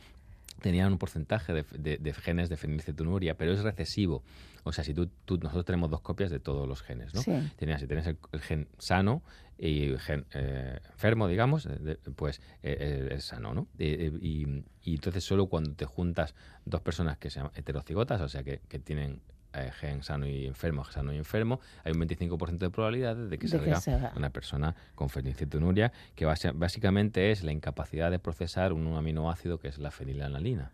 [0.61, 4.23] tenían un porcentaje de, de- de genes de fenilcetonuria, pero es recesivo.
[4.63, 7.21] O sea, si tú, tú- nosotros tenemos dos copias de todos los genes, ¿no?
[7.21, 7.33] Sí.
[7.57, 9.21] Tenías, si tienes el, el gen sano
[9.57, 13.67] y el gen eh, enfermo, digamos, eh, de- pues eh, es sano, ¿no?
[13.77, 16.33] Eh, y, y entonces solo cuando te juntas
[16.65, 19.21] dos personas que se llaman heterocigotas, o sea, que, que tienen
[19.53, 23.47] eh, gen sano y enfermo, sano y enfermo, hay un 25% de probabilidades de que
[23.47, 24.13] De que salga se haga.
[24.15, 29.67] una persona con fenilcetonuria, que basi- básicamente es la incapacidad de procesar un aminoácido que
[29.67, 30.71] es la fenilalanina.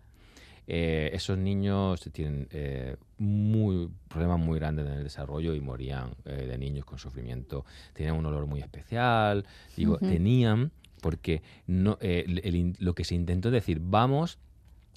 [0.71, 6.45] Eh, esos niños tienen eh, muy, problemas muy grandes en el desarrollo y morían eh,
[6.47, 7.65] de niños con sufrimiento.
[7.93, 9.45] Tenían un olor muy especial.
[9.75, 14.37] Digo, tenían porque no, eh, el- lo que se intentó decir, vamos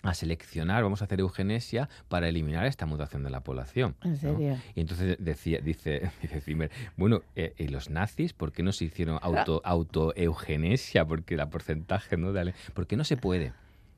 [0.03, 3.95] a seleccionar, vamos a hacer eugenesia para eliminar esta mutación de la población.
[4.03, 4.17] ¿En ¿no?
[4.17, 4.59] serio?
[4.75, 8.85] Y entonces decía, dice, dice Zimmer, bueno, eh, ¿y los nazis por qué no se
[8.85, 11.07] hicieron auto, auto-eugenesia?
[11.07, 12.33] Porque la porcentaje, ¿no?
[12.33, 13.53] Dale, ¿Por qué no se puede?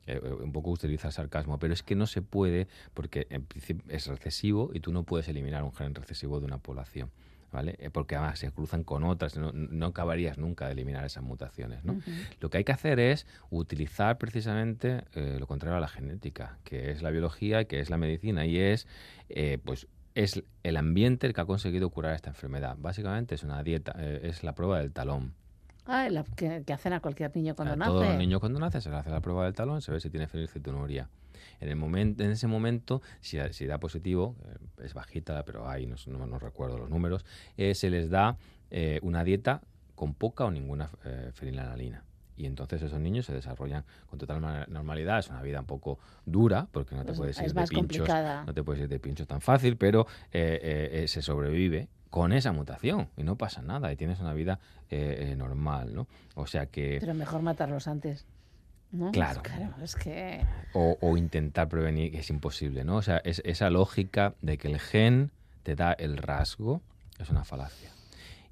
[0.07, 3.43] Eh, eh, un poco utiliza el sarcasmo, pero es que no se puede porque en
[3.43, 7.09] principio es recesivo y tú no puedes eliminar un gen recesivo de una población.
[7.55, 7.77] ¿Vale?
[7.79, 11.79] Eh, Porque además se cruzan con otras, no, no acabarías nunca de eliminar esas mutaciones.
[12.41, 16.91] Lo que hay que hacer es utilizar precisamente eh, lo contrario a la genética, que
[16.91, 18.87] es la biología y que es la medicina, y es,
[19.29, 22.75] eh, pues, es el ambiente el que ha conseguido curar esta enfermedad.
[22.77, 25.33] Básicamente es una dieta, eh, es la prueba del talón.
[25.85, 27.91] Ah, la que, que hacen a cualquier niño cuando a nace.
[27.91, 30.09] todos los niños cuando nacen se les hace la prueba del talón, se ve si
[30.09, 31.07] tiene fenilcetonuria.
[31.59, 35.85] En, el momento, en ese momento, si, si da positivo, eh, es bajita, pero ahí
[35.85, 37.25] no, no, no recuerdo los números,
[37.57, 38.37] eh, se les da
[38.71, 39.61] eh, una dieta
[39.95, 42.03] con poca o ninguna eh, fenilalanina.
[42.37, 45.19] Y entonces esos niños se desarrollan con total ma- normalidad.
[45.19, 48.07] Es una vida un poco dura, porque no te Pues puedes es ir de pinchos,
[48.09, 48.43] complicada.
[48.45, 52.33] no te puedes ir de pinchos tan fácil, pero eh, eh, eh, se sobrevive con
[52.33, 56.07] esa mutación y no pasa nada y tienes una vida eh, normal, ¿no?
[56.35, 58.25] O sea que Pero mejor matarlos antes.
[58.95, 59.11] ¿No?
[59.11, 59.41] Claro.
[59.43, 60.41] Claro, es que.
[60.73, 62.97] o, o intentar prevenir que es imposible, ¿no?
[62.97, 65.31] O sea, es, esa lógica de que el gen
[65.63, 66.81] te da el rasgo
[67.19, 67.91] es una falacia.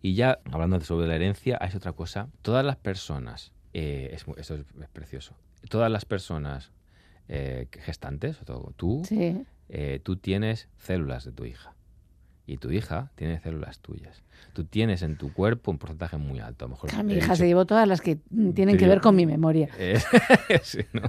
[0.01, 2.27] Y ya hablando de- sobre la herencia, hay otra cosa.
[2.41, 5.35] Todas las personas, eh, es esto es, es precioso,
[5.69, 6.71] todas las personas
[7.29, 9.45] eh, gestantes, o todo, tú, Sí.
[9.69, 11.73] eh, tú tienes células de tu hija.
[12.45, 14.21] Y tu hija tiene células tuyas.
[14.53, 16.65] Tú tienes en tu cuerpo un porcentaje muy alto.
[16.65, 18.17] A lo mejor Claro, mi hija dicho- se llevó todas las que
[18.53, 19.69] tienen que ver con mi memoria.
[19.79, 19.99] Eh,
[20.61, 21.03] sí, ¿no?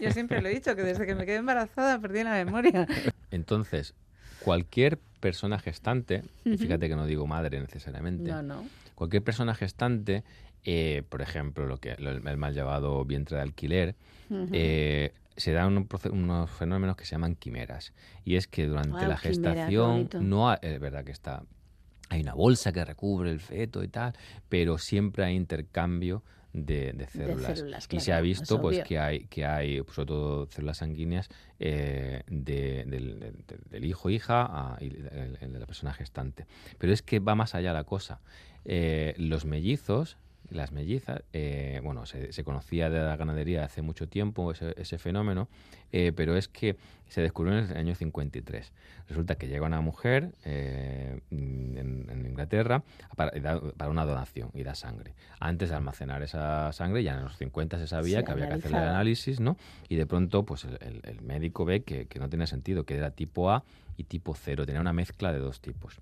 [0.00, 2.86] Yo siempre lo he dicho, que desde que me quedé embarazada perdí la memoria.
[3.30, 3.94] Entonces,
[4.40, 8.64] cualquier persona gestante, y fíjate que no digo madre necesariamente, No, no.
[8.94, 10.22] cualquier persona gestante,
[10.64, 13.94] eh, por ejemplo, lo que lo- el mal llamado vientre de alquiler,
[14.52, 17.92] eh, se dan un unos fenómenos que se llaman quimeras.
[18.24, 21.42] Y es que durante Ah, la gestación no ha- es verdad que está
[22.10, 24.12] hay una bolsa que recubre el feto y tal,
[24.48, 26.22] pero siempre hay intercambio
[26.52, 27.58] de, de células.
[27.58, 28.84] células, y se ha visto pues obvio.
[28.86, 33.34] que hay, que hay pues, sobre todo células sanguíneas eh, de- del,
[33.70, 36.46] del- hijo, hija a- y de la persona gestante.
[36.78, 38.20] Pero es que va más allá la cosa.
[38.64, 40.16] Eh, los mellizos,
[40.50, 44.98] las mellizas, eh, bueno, se, se conocía de la ganadería hace mucho tiempo ese, ese
[44.98, 45.48] fenómeno,
[45.92, 46.76] eh, pero es que
[47.08, 48.72] se descubrió en el año 53.
[49.08, 52.82] Resulta que llega una mujer eh, en, en Inglaterra
[53.16, 55.14] para, y da- para una donación y da sangre.
[55.40, 58.70] Antes de almacenar esa sangre, ya en los 50 se sabía que había que hacer
[58.70, 59.56] el análisis, ¿no?
[59.88, 62.96] Y de pronto, pues el, el- el médico ve que, que no tiene sentido, que
[62.96, 63.64] era tipo A
[63.96, 66.00] y tipo 0, tenía una mezcla de dos tipos.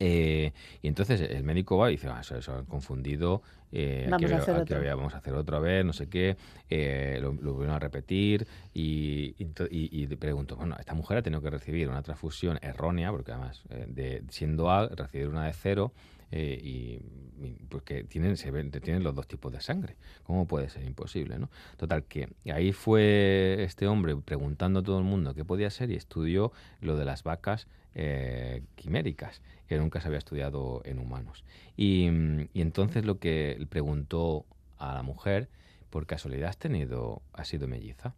[0.00, 0.52] Eh,
[0.82, 4.24] y entonces el médico va y dice, ah, eso, eso han confundido, eh, Vamos aquí
[4.24, 4.76] a aquí otro.
[4.78, 6.36] había- vamos a hacer otra vez, no sé qué,
[6.70, 11.42] eh, lo, lo volvieron a repetir y, y, y- pregunto, bueno, esta mujer ha tenido
[11.42, 15.92] que recibir una transfusión errónea, porque además, eh, de, siendo A, recibir una de cero,
[16.36, 19.94] eh, y, y porque tienen, se ven, tienen los dos tipos de sangre.
[20.24, 21.38] ¿Cómo puede ser imposible?
[21.38, 21.48] ¿no?
[21.76, 25.94] Total, que ahí fue este hombre preguntando a todo el mundo qué podía ser y
[25.94, 31.44] estudió lo de las vacas eh, quiméricas, que nunca se había estudiado en humanos.
[31.76, 34.44] Y, mm, y entonces lo que le preguntó
[34.78, 35.48] a la mujer,
[35.90, 38.16] por casualidad has tenido, has sido melliza.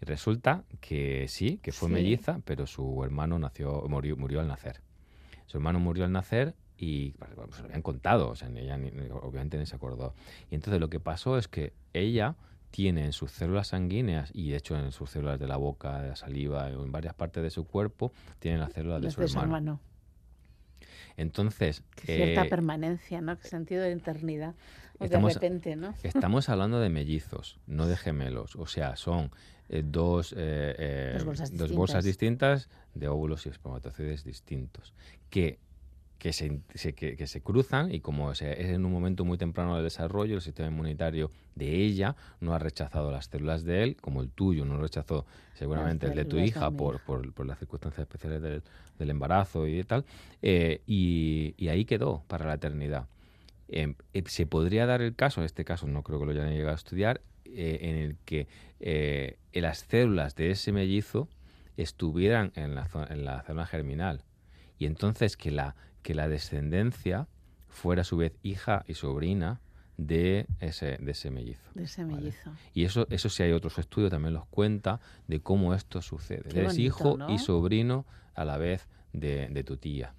[0.00, 1.94] Y resulta que sí, que fue Sí.
[1.94, 4.80] melliza, pero su hermano nació, murió, murió al nacer.
[5.46, 8.90] Su hermano murió al nacer y pues, se lo habían contado, o sea, ella ni-
[9.22, 10.14] obviamente ni se acordó.
[10.50, 12.34] Y entonces lo que pasó es que ella
[12.72, 16.08] tiene en sus células sanguíneas y de hecho en sus células de la boca, de
[16.08, 19.38] la saliva, en varias partes de su cuerpo, tiene las células de su de su
[19.38, 19.56] hermano.
[19.56, 19.80] hermano.
[21.16, 23.38] Entonces, Que cierta eh, permanencia, ¿no?
[23.38, 24.54] Que sentido de eternidad.
[24.98, 25.94] O estamos- de repente, ¿no?
[26.02, 28.56] Estamos hablando de mellizos, no de gemelos.
[28.56, 29.30] O sea, son
[29.68, 34.92] eh, dos, eh, eh, Dos bolsas dos bolsas distintas de óvulos y espermatozoides distintos.
[35.30, 35.58] Que,
[36.22, 36.60] que, se,
[36.94, 40.36] que, que se cruzan y como se- es en un momento muy temprano del desarrollo,
[40.36, 44.64] el sistema inmunitario de ella no ha rechazado las células de él, como el tuyo
[44.64, 48.62] no rechazó seguramente el de tu hija por, por, por las circunstancias especiales del,
[49.00, 50.04] del embarazo y tal.
[50.42, 53.08] eh, y, y ahí quedó para la eternidad.
[53.68, 56.50] Eh, eh, se podría dar el caso, en este caso no creo que lo hayan
[56.50, 58.46] llegado a estudiar, eh, en el que
[58.78, 61.28] eh, las células de ese mellizo
[61.76, 64.22] estuvieran en la, zo- en la zona germinal
[64.78, 67.28] y entonces que la, que la descendencia
[67.68, 69.60] fuera a su vez hija y sobrina
[69.96, 71.70] de ese, de ese mellizo.
[71.74, 72.16] De ese Vale.
[72.16, 72.50] mellizo.
[72.74, 76.42] Y eso, eso sí hay otros estudios, también los cuenta, de cómo esto sucede.
[76.50, 77.30] Qué Eres bonito, hijo ¿no?
[77.32, 80.14] y sobrino a la vez de, de tu tía.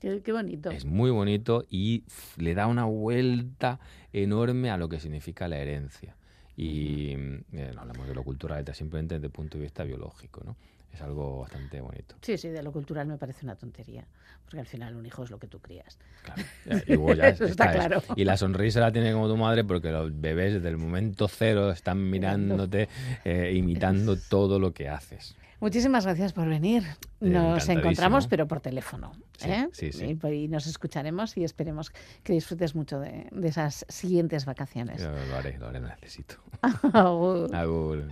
[0.00, 0.70] Qué, qué bonito.
[0.70, 2.04] Es muy bonito y
[2.36, 3.80] le da una vuelta
[4.12, 6.16] enorme a lo que significa la herencia.
[6.56, 7.12] y
[7.52, 10.56] eh, no hablamos de lo cultural, simplemente desde el punto de vista biológico, ¿no?
[10.92, 12.16] Es algo bastante bonito.
[12.20, 14.04] Sí, sí, de lo cultural me parece una tontería,
[14.44, 15.98] porque al final un hijo es lo que tú crías.
[16.22, 16.42] Claro,
[16.86, 18.02] y, luego ya Eso está está.
[18.16, 21.70] Y la sonrisa la tiene como tu madre porque los bebés desde el momento cero
[21.70, 22.88] están mirándote,
[23.24, 25.36] eh, imitando todo lo que haces.
[25.60, 26.84] Muchísimas gracias por venir.
[27.20, 29.12] Nos encontramos, pero por teléfono.
[29.36, 29.68] Sí, ¿eh?
[29.72, 30.18] sí, sí.
[30.22, 35.02] Y, y nos escucharemos y esperemos que disfrutes mucho de, de esas siguientes vacaciones.
[35.02, 36.36] Yo lo haré, lo haré, necesito.
[36.94, 37.54] Agur.
[37.54, 38.04] Agur.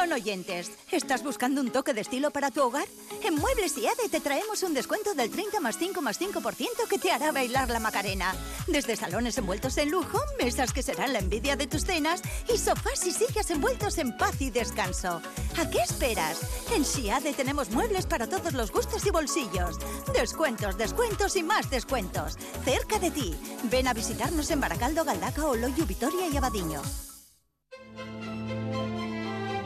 [0.00, 2.86] Atención oyentes, ¿estás buscando un toque de estilo para tu hogar?
[3.22, 6.98] En Muebles y Ade te traemos un descuento del 30 más 5 más 5% que
[6.98, 8.34] te hará bailar la Macarena.
[8.66, 13.06] Desde salones envueltos en lujo, mesas que serán la envidia de tus cenas y sofás
[13.06, 15.20] y sillas envueltos en paz y descanso.
[15.58, 16.40] ¿A qué esperas?
[16.74, 19.76] En Siade tenemos muebles para todos los gustos y bolsillos.
[20.14, 22.38] Descuentos, descuentos y más descuentos.
[22.64, 23.36] Cerca de ti.
[23.64, 26.80] Ven a visitarnos en Baracaldo, Galdaca, Oloyu, Vitoria y Abadiño.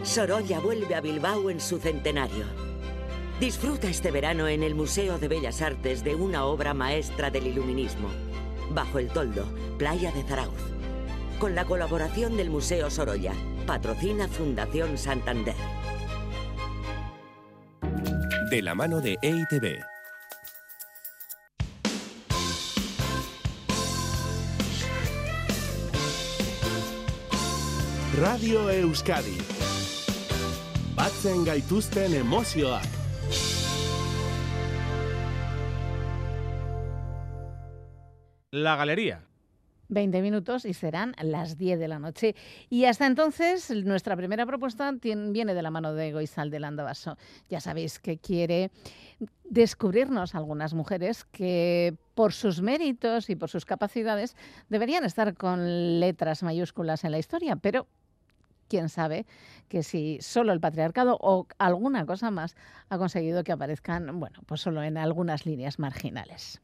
[0.05, 2.45] Sorolla vuelve a Bilbao en su centenario.
[3.41, 8.09] Disfruta este verano en el Museo de Bellas Artes de una obra maestra del iluminismo,
[8.71, 9.47] Bajo el Toldo,
[9.79, 10.61] Playa de Zarauz.
[11.39, 13.33] Con la colaboración del Museo Sorolla,
[13.67, 15.57] patrocina Fundación Santander.
[18.51, 19.81] De la mano de EITB.
[28.21, 29.44] Radio Euskadi.
[31.05, 32.87] Batzen gaituzten emozioak.
[38.53, 39.21] La galería.
[39.89, 42.35] 20 minutos y serán las 10 de la noche.
[42.71, 47.19] Y hasta entonces, nuestra primera propuesta viene de la mano de Goizal de Landavaso.
[47.51, 48.71] Ya sabéis que quiere
[49.45, 54.37] descubrirnos algunas mujeres que por sus méritos y por sus capacidades
[54.71, 57.89] deberían estar con letras mayúsculas en la historia, pero
[58.75, 59.25] quién sabe
[59.69, 62.57] que si solo el patriarcado o alguna cosa más
[62.89, 66.61] ha conseguido que aparezcan, bueno, pues solo en algunas líneas marginales.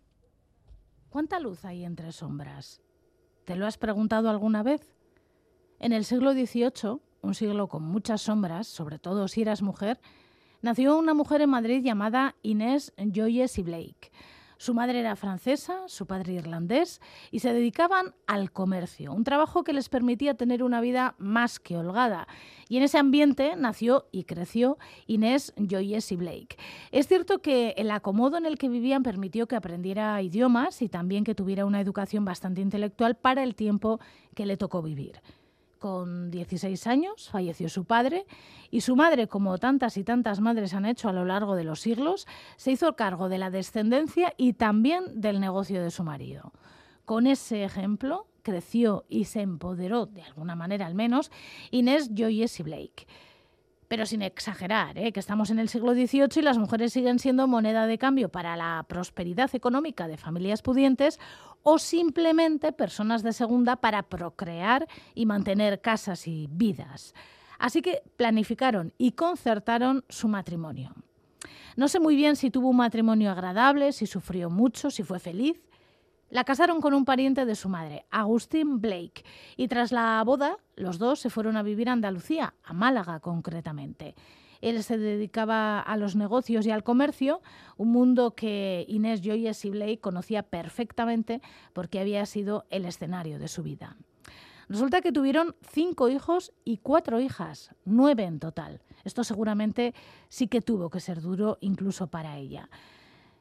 [1.09, 2.81] ¿Cuánta luz hay entre sombras?
[3.45, 4.93] ¿Te lo has preguntado alguna vez?
[5.79, 10.01] En el siglo XVIII, un siglo con muchas sombras, sobre todo si eras mujer,
[10.63, 14.11] nació una mujer en Madrid llamada Inés Joyes y Blake.
[14.61, 17.01] Su madre era francesa, su padre irlandés,
[17.31, 21.79] y se dedicaban al comercio, un trabajo que les permitía tener una vida más que
[21.79, 22.29] holgada.
[22.69, 26.59] Y en ese ambiente nació y creció Inés Joyce Blake.
[26.93, 31.25] Es cierto que el acomodo en el que vivían permitió que aprendiera idiomas y también
[31.25, 33.99] que tuviera una educación bastante intelectual para el tiempo
[34.35, 35.23] que le tocó vivir.
[35.81, 38.27] Con 16 años falleció su padre
[38.71, 41.81] y su madre, como tantas y tantas madres han hecho a lo largo de los
[41.81, 42.27] siglos,
[42.57, 46.53] se hizo cargo de la descendencia y también del negocio de su marido.
[47.07, 51.31] Con ese ejemplo creció y se empoderó, de alguna manera al menos,
[51.71, 53.07] Inés Joyce Blake.
[53.89, 55.13] Pero sin exagerar, ¿eh?
[55.13, 58.55] que estamos en el siglo XVIII y las mujeres siguen siendo moneda de cambio para
[58.55, 61.19] la prosperidad económica de familias pudientes
[61.63, 67.15] o simplemente personas de segunda para procrear y mantener casas y vidas.
[67.59, 70.95] Así que planificaron y concertaron su matrimonio.
[71.77, 75.61] No sé muy bien si tuvo un matrimonio agradable, si sufrió mucho, si fue feliz.
[76.31, 79.25] La casaron con un pariente de su madre, Agustín Blake,
[79.57, 84.15] y tras la boda los dos se fueron a vivir a Andalucía, a Málaga concretamente.
[84.61, 87.41] Él se dedicaba a los negocios y al comercio,
[87.77, 91.41] un mundo que Inés Joyce y Blake conocía perfectamente
[91.73, 93.97] porque había sido el escenario de su vida.
[94.69, 98.83] Resulta que tuvieron cinco hijos y cuatro hijas, nueve en total.
[99.05, 99.95] Esto seguramente
[100.29, 102.71] sí que tuvo que ser duro incluso para ella.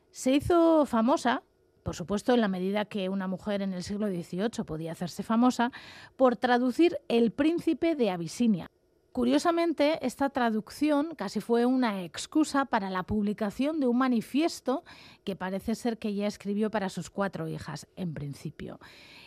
[0.09, 1.43] Se hizo famosa
[1.84, 5.72] por supuesto, en la medida que una mujer en el siglo XVIII podía hacerse famosa,
[6.17, 8.70] por traducir El príncipe de Abisinia.
[9.12, 14.84] Curiosamente, esta traducción casi fue una excusa para la publicación de un manifiesto
[15.24, 18.80] que parece ser que ella escribió para sus cuatro hijas, en principio.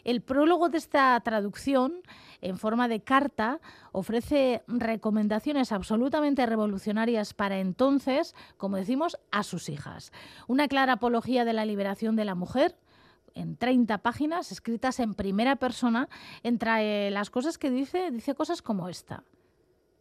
[0.05, 2.01] El prólogo de esta traducción,
[2.41, 3.61] en forma de carta,
[3.91, 10.13] ofrece recomendaciones absolutamente revolucionarias para entonces, como decimos, a sus hijas.
[10.47, 12.77] Una clara apología de la liberación de la mujer,
[13.35, 16.09] en 30 páginas, escritas en primera persona,
[16.45, 19.25] entre las cosas que dice, dice cosas como esta.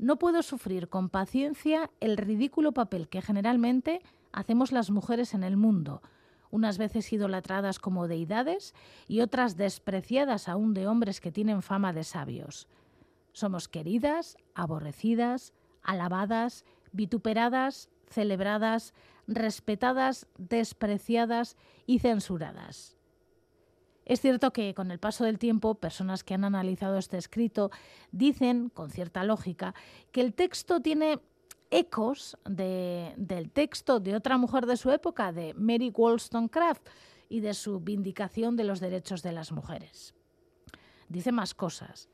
[0.02, 5.58] No puedo sufrir con paciencia el ridículo papel que generalmente hacemos las mujeres en el
[5.58, 6.02] mundo,
[6.50, 8.74] unas veces idolatradas como deidades
[9.08, 12.68] y otras despreciadas aún de hombres que tienen fama de sabios.
[13.32, 18.96] Somos queridas, aborrecidas, alabadas, vituperadas, celebradas,
[19.28, 22.98] respetadas, despreciadas y censuradas.
[24.06, 27.72] Es cierto que con el paso del tiempo, personas que han analizado este escrito
[28.12, 29.76] dicen, con cierta lógica,
[30.12, 31.20] que el texto tiene
[31.70, 36.88] ecos de- del texto de otra mujer de su época, de Mary Wollstonecraft,
[37.30, 40.14] y de su vindicación de los derechos de las mujeres.
[41.08, 42.10] Dice más cosas.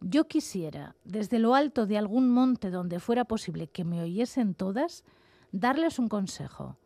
[0.00, 5.04] Yo quisiera, desde lo alto de algún monte donde fuera posible que me oyesen todas,
[5.52, 6.76] darles un consejo.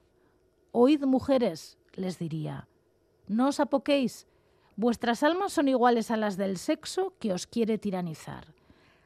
[0.72, 2.68] Oíd mujeres, les diría,
[3.30, 4.26] no os apoquéis,
[4.74, 8.54] vuestras almas son iguales a las del sexo que os quiere tiranizar.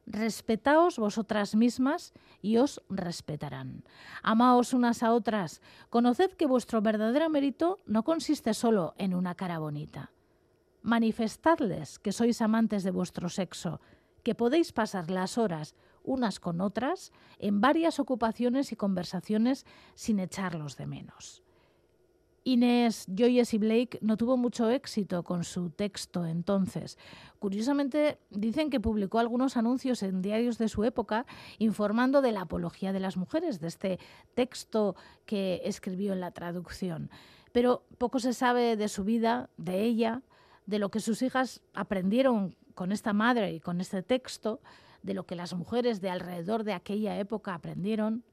[0.06, 3.84] Respetaos vosotras mismas y os respetarán.
[4.22, 5.60] Amaos unas a otras.
[5.90, 10.10] Conoced que vuestro verdadero mérito no consiste solo en una cara bonita.
[10.80, 13.80] Manifestadles que sois amantes de vuestro sexo,
[14.24, 20.76] que podéis pasar las horas unas con otras en varias ocupaciones y conversaciones sin echarlos
[20.76, 21.43] de menos.
[22.44, 26.98] Inés Joyce y Blake no tuvo mucho éxito con su texto entonces.
[27.38, 31.26] Curiosamente, dicen que publicó algunos anuncios en diarios de su época
[31.58, 33.98] informando de la apología de las mujeres, de este
[34.34, 37.10] texto que escribió en la traducción.
[37.52, 40.22] Pero poco se sabe de su vida, de ella,
[40.66, 44.60] de lo que sus hijas aprendieron con esta madre y con este texto,
[45.02, 48.24] de lo que las mujeres de alrededor de aquella época aprendieron.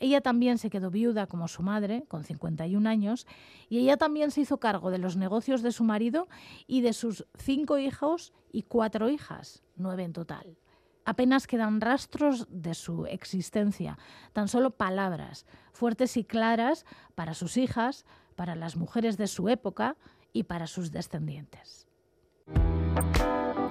[0.00, 3.26] Ella también se quedó viuda como su madre, con 51 años,
[3.68, 6.28] y ella también se hizo cargo de los negocios de su marido
[6.66, 10.56] y de sus cinco hijos y cuatro hijas, nueve en total.
[11.04, 13.98] Apenas quedan rastros de su existencia,
[14.34, 16.84] tan solo palabras, fuertes y claras
[17.14, 18.04] para sus hijas,
[18.36, 19.96] para las mujeres de su época
[20.32, 21.88] y para sus descendientes.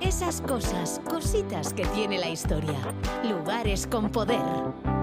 [0.02, 2.80] Esas cosas, cositas que tiene la historia.
[3.24, 4.97] Lugares con poder.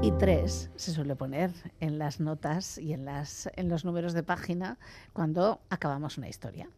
[0.00, 4.22] Y tres se suele poner en las notas y en, las, en los números de
[4.22, 4.78] página
[5.12, 6.68] cuando acabamos una historia.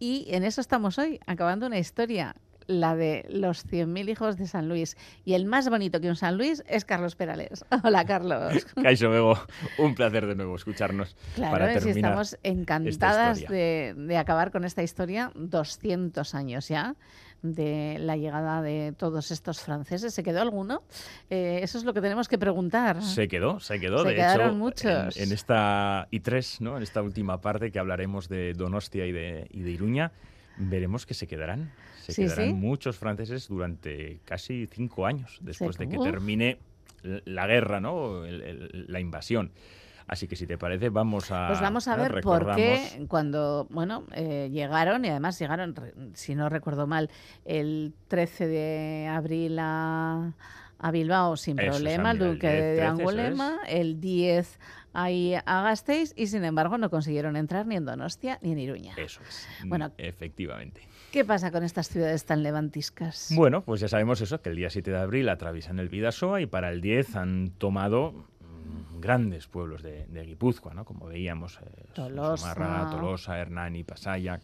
[0.00, 2.34] Y en eso estamos hoy, acabando una historia.
[2.66, 4.96] la de los 100.000 hijos de San Luis.
[5.24, 7.64] Y el más bonito que un San Luis es Carlos Perales.
[7.84, 8.66] Hola, Carlos.
[8.82, 9.38] Caixo Bego,
[9.78, 11.14] un placer de nuevo escucharnos.
[11.36, 15.30] Claro, para es terminar estamos encantadas de, de acabar con esta historia.
[15.34, 16.96] 200 años ya
[17.44, 20.14] de la llegada de todos estos franceses.
[20.14, 20.82] ¿Se quedó alguno?
[21.28, 23.02] Eh, eso es lo que tenemos que preguntar.
[23.02, 24.02] Se quedó, se quedó.
[24.02, 25.16] Se de quedaron hecho, muchos.
[25.18, 26.76] En, en esta I3, ¿no?
[26.78, 30.10] en esta última parte que hablaremos de Donostia y de, y de Iruña,
[30.56, 31.70] veremos que se quedarán.
[32.02, 32.54] Se Sí, quedarán sí.
[32.54, 36.04] muchos franceses durante casi cinco años después de que Uf.
[36.04, 36.58] termine
[37.02, 38.24] la guerra, ¿no?
[38.24, 39.52] El- el- la invasión.
[40.06, 41.48] Así que si te parece, vamos a.
[41.48, 45.74] Pues vamos a ver por qué cuando, bueno, eh, llegaron y además llegaron,
[46.14, 47.10] si no recuerdo mal,
[47.44, 50.32] el 13 de abril a,
[50.78, 54.58] a Bilbao sin Eso es, problema, el duque 10, de 13, eso Angulema, el 10
[54.92, 58.94] ahí a Gasteiz y sin embargo no consiguieron entrar ni en Donostia ni en Iruña.
[58.96, 59.46] Eso es.
[59.66, 59.92] Bueno.
[59.98, 60.82] Efectivamente.
[61.12, 63.32] ¿Qué pasa con estas ciudades tan levantiscas?
[63.36, 66.46] Bueno, pues ya sabemos eso, que el día 7 de abril atraviesan el Bidasoa y
[66.46, 68.24] para el 10 han tomado mm,
[69.00, 70.84] grandes pueblos de, de Guipúzcoa, ¿no?
[70.84, 72.52] Como veíamos, eh, Tolosa.
[72.54, 74.42] Zumárraga, Tolosa, Hernani, Pasayac.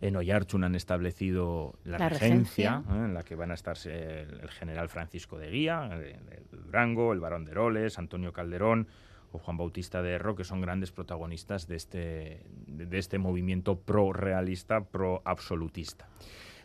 [0.00, 2.96] En Oyarchun han establecido la, La regencia, regencia.
[2.96, 3.04] ¿eh?
[3.04, 6.42] en la que van a estar eh, el, el general Francisco de Guía, de, de
[6.52, 8.88] Durango, el barón de Roles, Antonio Calderón
[9.32, 13.78] o Juan Bautista de Erro, que son grandes protagonistas de este, de, de este movimiento
[13.78, 16.08] pro-realista, pro-absolutista.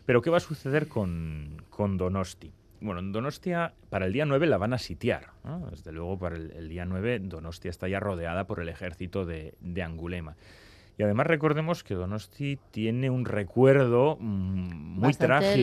[0.06, 2.52] Pero ¿qué va a suceder con, con Donosti?
[2.80, 5.30] Bueno, en Donostia para el día 9 la van a sitiar.
[5.44, 5.68] ¿no?
[5.70, 9.54] Desde luego, para el, el día 9 Donostia está ya rodeada por el ejército de,
[9.60, 10.36] de Angulema.
[10.98, 14.24] Y además recordemos que Donosti tiene un recuerdo mm,
[14.94, 15.58] muy Bastante trágico,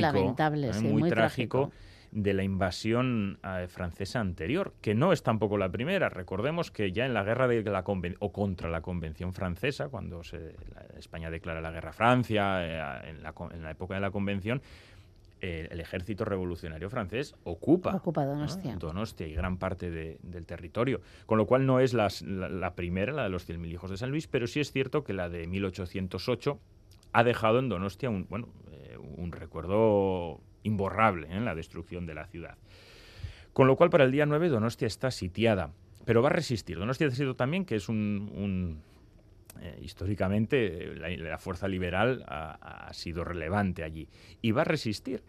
[0.70, 0.74] ¿eh?
[0.74, 1.72] sí, muy, muy trágico,
[2.11, 6.09] de la invasión eh, francesa anterior, que no es tampoco la primera.
[6.09, 7.84] Recordemos que ya en la guerra de la
[8.20, 13.09] o contra la Convención francesa, cuando se- la- España declara la guerra a Francia, eh,
[13.09, 14.61] en, la, en la época de la Convención,
[15.45, 18.29] eh, el ejército revolucionario francés ocupa, Ocupa ¿no?
[18.31, 18.77] Donostia.
[18.77, 21.01] Donostia y gran parte de- del territorio.
[21.25, 23.97] Con lo cual no es las- la, la primera, la de los 100.000 hijos de
[23.97, 26.59] San Luis, pero sí es cierto que la de 1808
[27.11, 32.25] ha dejado en Donostia un, bueno, eh, un recuerdo imborrable en la destrucción de la
[32.27, 32.57] ciudad.
[33.51, 35.71] Con lo cual, para el día 9, Donostia está sitiada,
[36.05, 36.79] pero va a resistir.
[36.79, 38.31] Donostia ha sido también que es un...
[38.33, 38.81] un,
[39.59, 44.07] eh, históricamente, eh, la, fuerza liberal ha, sido relevante allí
[44.41, 45.23] y va a resistir.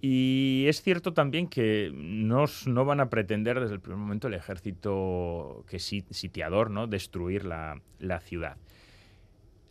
[0.00, 4.34] Y es cierto también que no, no van a pretender desde el primer momento el
[4.34, 6.86] ejército que si- sitiador ¿no?
[6.86, 8.56] destruir la, la ciudad.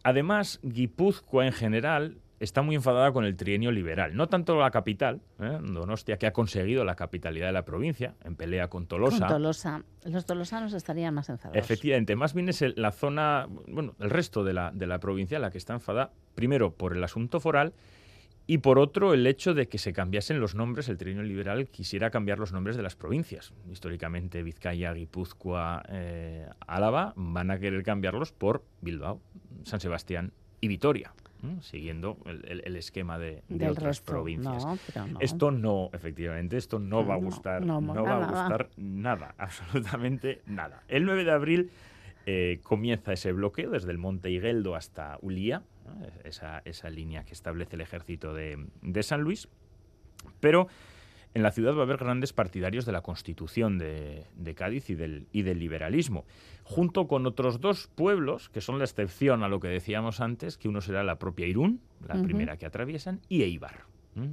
[0.04, 4.16] Además, Guipúzcoa en general está muy enfadada con el trienio liberal.
[4.16, 5.58] No tanto la capital, ¿eh?
[5.62, 9.20] Donostia, que ha conseguido la capitalidad de la provincia en pelea con Tolosa.
[9.20, 9.84] Con Tolosa.
[10.06, 11.58] Los tolosanos estarían más enfadados.
[11.64, 15.40] Efectivamente, más bien es el- la zona, bueno, el resto de la, de la provincia
[15.40, 17.74] la que está enfadada, primero por el asunto foral
[18.50, 22.10] y por otro el hecho de que se cambiasen los nombres, el trienio liberal quisiera
[22.12, 23.52] cambiar los nombres de las provincias.
[23.70, 29.20] Históricamente Vizcaya, Guipúzcoa, eh, Álava van a querer cambiarlos por Bilbao,
[29.64, 30.32] San Sebastián
[30.62, 31.12] y Vitoria.
[31.62, 34.66] Siguiendo el, el- el esquema de, de Del otras resto, provincias.
[34.66, 35.20] no, pero no.
[35.22, 38.28] Esto no, efectivamente, esto no va a gustar, no va a nada.
[38.28, 40.84] gustar nada, absolutamente nada.
[40.88, 41.72] El 9 de abril
[42.26, 45.64] eh, comienza ese bloqueo desde el Monte Higueldo hasta Ulía,
[46.26, 49.48] esa, esa línea que establece el ejército de, de San Luis,
[50.42, 50.68] pero
[51.34, 54.96] en la ciudad va a haber grandes partidarios de la Constitución de, de Cádiz y
[54.96, 56.26] del, y del liberalismo,
[56.64, 60.68] junto con otros dos pueblos que son la excepción a lo que decíamos antes, que
[60.68, 63.86] uno será la propia Irún, la primera que atraviesan, y Eibar.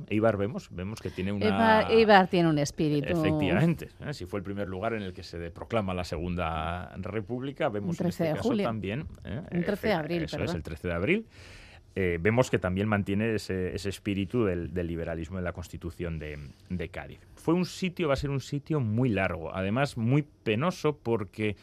[0.08, 1.44] Eibar vemos, vemos que tiene una...
[1.44, 3.20] Eibar, Eibar tiene un espíritu.
[3.20, 3.90] Efectivamente.
[4.00, 4.14] ¿eh?
[4.14, 8.04] Si fue el primer lugar en el que se proclama la Segunda República, vemos en
[8.06, 8.64] 13 este de caso julio.
[8.64, 9.06] también.
[9.24, 9.42] ¿eh?
[9.52, 10.56] Un 13 de abril, Eso es, perdón.
[10.56, 11.26] el 13 de abril.
[11.96, 17.20] Eh, vemos que también mantiene ese, ese espíritu del, liberalismo en la Constitución de, Cádiz.
[17.36, 21.56] Fue un sitio, va a ser un sitio muy largo, además muy penoso porque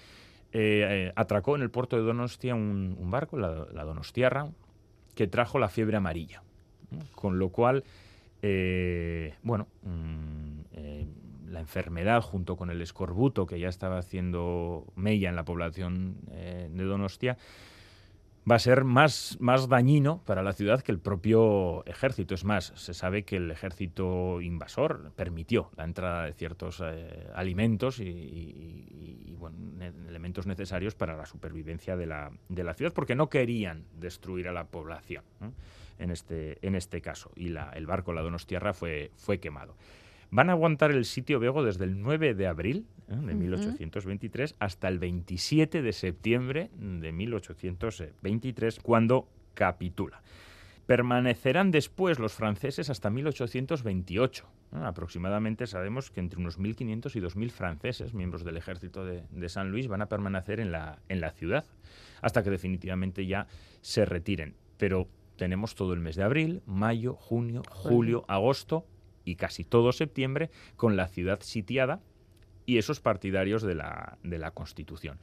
[0.54, 4.48] eh, atracó en el puerto de Donostia un, barco, la, Donostiarra,
[5.16, 6.44] que trajo la fiebre amarilla.
[7.14, 7.84] Con lo cual,
[8.42, 15.36] eh, bueno, mm, la enfermedad junto con el escorbuto que ya estaba haciendo mella en
[15.36, 17.38] la población de Donostia,
[18.50, 22.34] va a ser más, más dañino para la ciudad que el propio ejército.
[22.34, 28.00] Es más, se sabe que el ejército invasor permitió la entrada de ciertos eh, alimentos
[28.00, 28.88] y,
[30.08, 34.52] elementos necesarios para la supervivencia de la, de la ciudad, porque no querían destruir a
[34.52, 35.24] la población
[35.98, 37.32] en, este, en este caso.
[37.36, 39.76] Y la- el barco, la Donostiarra, fue, fue quemado.
[40.30, 43.16] Van a aguantar el sitio Bego desde el 9 de abril ¿eh?
[43.16, 43.42] de Ujú.
[43.42, 50.22] 1823 hasta el 27 de septiembre de 1823, cuando capitula.
[50.86, 54.46] Permanecerán después los franceses hasta 1828.
[54.72, 54.86] ¿no?
[54.86, 59.72] Aproximadamente sabemos que entre unos 1.500 y 2.000 franceses, miembros del ejército de, de San
[59.72, 61.66] Luis, van a permanecer en la, en la ciudad
[62.22, 63.48] hasta que definitivamente ya
[63.82, 64.56] se retiren.
[64.78, 65.08] Pero
[65.38, 68.86] tenemos todo el mes de abril, mayo, junio, julio, agosto
[69.26, 72.02] y casi todo septiembre con la ciudad sitiada
[72.66, 75.18] y esos partidarios de la, de la Constitución.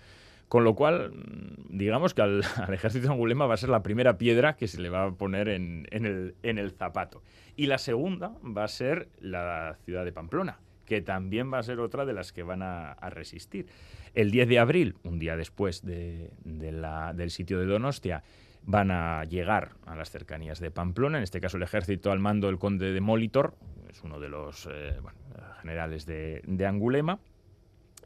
[0.48, 4.16] Con lo cual, mm, digamos que al, ejército de Angulema va a ser la primera
[4.18, 7.22] piedra que se le va a poner en, en el, en el zapato.
[7.56, 11.80] Y la segunda va a ser la ciudad de Pamplona, que también va a ser
[11.80, 13.66] otra de las que van a, a resistir.
[14.14, 18.22] El 10 de abril, un día después de, de la- del sitio de Donostia,
[18.64, 22.46] van a llegar a las cercanías de Pamplona, en este caso el ejército al mando
[22.48, 23.54] del conde de Molitor,
[23.90, 25.18] es uno de los eh, bueno,
[25.60, 27.18] generales de, de Angulema,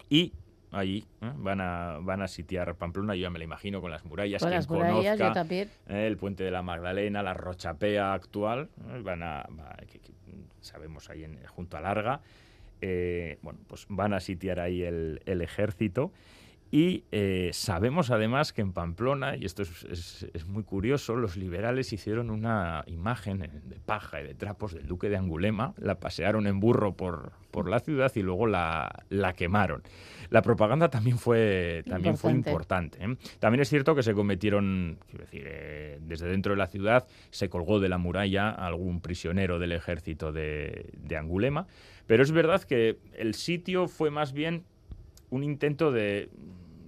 [0.09, 0.33] y
[0.71, 1.31] allí ¿eh?
[1.37, 4.49] van, a, van a sitiar Pamplona, yo ya me la imagino con las murallas, Con
[4.49, 5.69] quien las murallas, yo conozca, también.
[5.89, 8.69] eh, el puente de la Magdalena, la Rochapea actual,
[9.03, 10.13] van a, va- que- que
[10.61, 12.21] sabemos ahí en, junto a Larga,
[12.81, 16.13] eh, bueno, pues van a sitiar ahí el, el ejército.
[16.75, 21.37] Y eh, sabemos además que en Pamplona, y esto es, es- es muy curioso, los
[21.37, 26.47] liberales hicieron una imagen de paja y de trapos del duque de Angulema, la pasearon
[26.47, 29.83] en burro por, por la ciudad y luego la, la quemaron.
[30.31, 32.99] La propaganda también fue, también fue Importante.
[32.99, 33.27] importante.
[33.29, 33.37] ¿eh?
[33.39, 37.51] También es cierto que se cometieron, quiero decir, eh, desde dentro de la ciudad se
[37.51, 41.67] colgó de la muralla algún prisionero del ejército de, de Angulema,
[42.07, 44.65] pero es verdad que el sitio fue más bien
[45.29, 46.29] un intento de,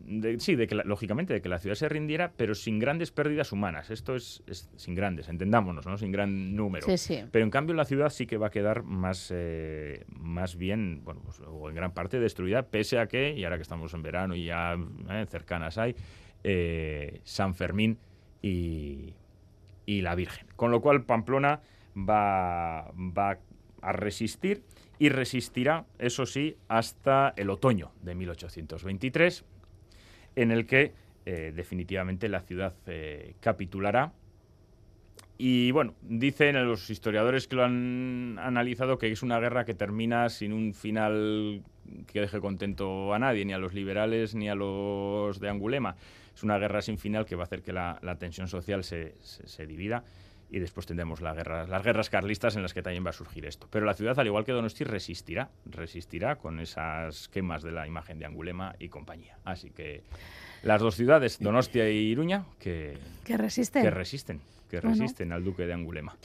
[0.07, 3.11] de- sí, de que la- lógicamente de que la ciudad se rindiera, pero sin grandes
[3.11, 3.91] pérdidas humanas.
[3.91, 5.97] Esto es, es sin grandes, entendámonos, ¿no?
[5.99, 6.87] Sin gran número.
[6.87, 7.25] Sí, sí.
[7.31, 11.21] Pero en cambio la ciudad sí que va a quedar más, eh, más bien, bueno,
[11.25, 14.35] pues, o en gran parte destruida, pese a que, y ahora que estamos en verano
[14.35, 14.77] y ya
[15.11, 15.95] eh, cercanas hay,
[16.43, 17.99] eh, San Fermín
[18.43, 19.15] y,
[19.87, 20.47] y la Virgen.
[20.57, 21.61] Con lo cual Pamplona
[21.97, 23.39] va, va
[23.81, 24.63] a resistir
[24.99, 29.45] y resistirá, eso sí, hasta el otoño de 1823,
[30.37, 30.93] en el que
[31.27, 34.13] eh, definitivamente la ciudad eh, capitulará.
[35.37, 40.29] Y bueno, dicen los historiadores que lo han analizado que es una guerra que termina
[40.29, 41.63] sin un final
[42.13, 45.97] que deje contento a nadie, ni a los liberales ni a los de Angulema.
[46.35, 49.67] Es una guerra sin final que va a hacer que la, tensión social se- se
[49.67, 50.05] divida
[50.51, 53.45] y después tendremos la guerra- las guerras carlistas en las que también va a surgir
[53.47, 53.67] esto.
[53.71, 58.19] Pero la ciudad, al igual que Donosti, resistirá, resistirá con esas quemas de la imagen
[58.19, 59.37] de Angulema y compañía.
[59.45, 60.03] Así que
[60.63, 63.83] las dos ciudades, Donostia y Iruña, que, Que resisten.
[63.83, 64.41] que resisten,
[64.71, 64.97] que Bueno.
[64.97, 66.17] resisten al duque de Angulema.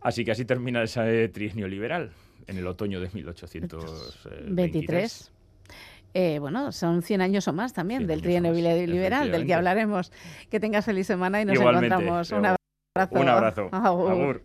[0.00, 2.10] Así que así termina ese trienio liberal
[2.46, 4.18] en el otoño de 1823.
[4.48, 5.30] 23.
[6.16, 10.12] Eh, bueno, son 100 años o más también 100 del trienio liberal, del que hablaremos.
[10.50, 12.30] Que tengas feliz semana y nos Igualmente, encontramos.
[12.32, 12.56] Un luego.
[12.94, 13.20] Abrazo.
[13.20, 13.68] Un abrazo.
[13.72, 14.10] Agur.
[14.12, 14.42] Agur.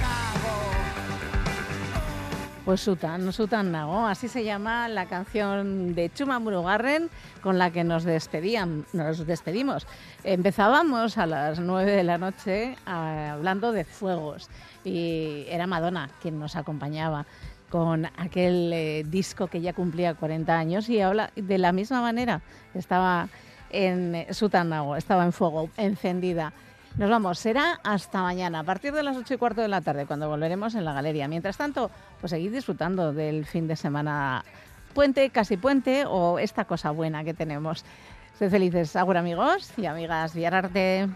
[0.00, 0.68] Nago.
[2.64, 7.08] Pues Sutan, Sutan Nago, así se llama la canción de Chuma Murugarren
[7.42, 9.86] con la que nos despedían, nos despedimos.
[10.22, 14.50] Empezábamos a las 9 de la noche hablando de fuegos
[14.84, 17.24] y era Madonna quien nos acompañaba
[17.70, 22.42] con aquel eh, disco que ya cumplía 40 años y habla de la misma manera
[22.74, 23.28] estaba
[23.70, 26.52] en eh, Sutan Nago, estaba en fuego, encendida.
[26.96, 30.06] Nos vamos, será hasta mañana, a partir de las 8 y cuarto de la tarde,
[30.06, 31.28] cuando volveremos en la galería.
[31.28, 31.90] Mientras tanto,
[32.20, 34.44] pues seguid disfrutando del fin de semana
[34.94, 37.84] puente, casi puente, o esta cosa buena que tenemos.
[38.38, 41.08] Sed felices, agur amigos y amigas, Viararte.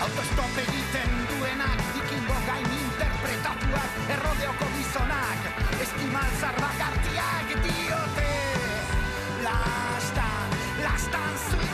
[0.00, 5.50] Autostop egiten duenak, dikingo gain interpretatuak, errodeoko bizonak,
[5.86, 8.30] estimal zarbakartiak diote.
[9.44, 11.69] Lastan, lastan zuen.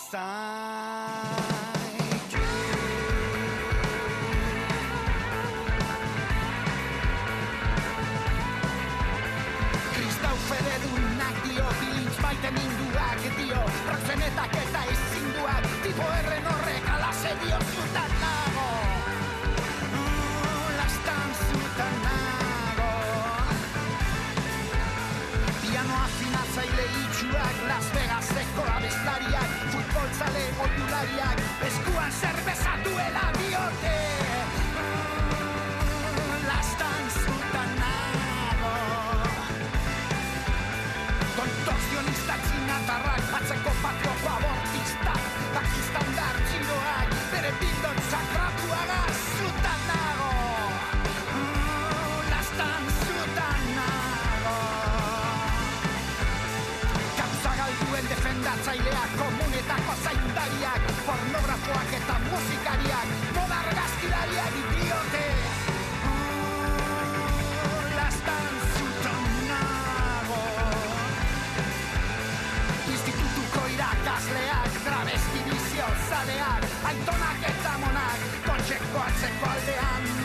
[0.00, 0.69] começar.
[31.06, 31.39] diaria
[59.30, 65.24] komunetako zaindariak, pornografoak eta musikariak, moda argazkilariak idiote.
[66.10, 70.40] Uh, lastan zuton nago.
[72.94, 80.19] Institutuko irakasleak, travesti bizio zadeak, aitonak eta monak, kotxeko atzeko aldean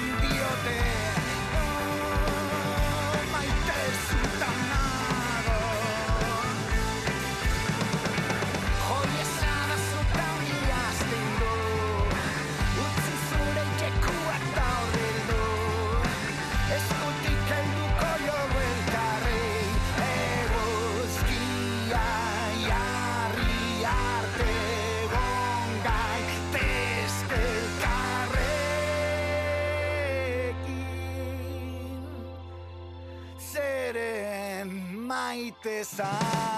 [35.93, 36.54] time.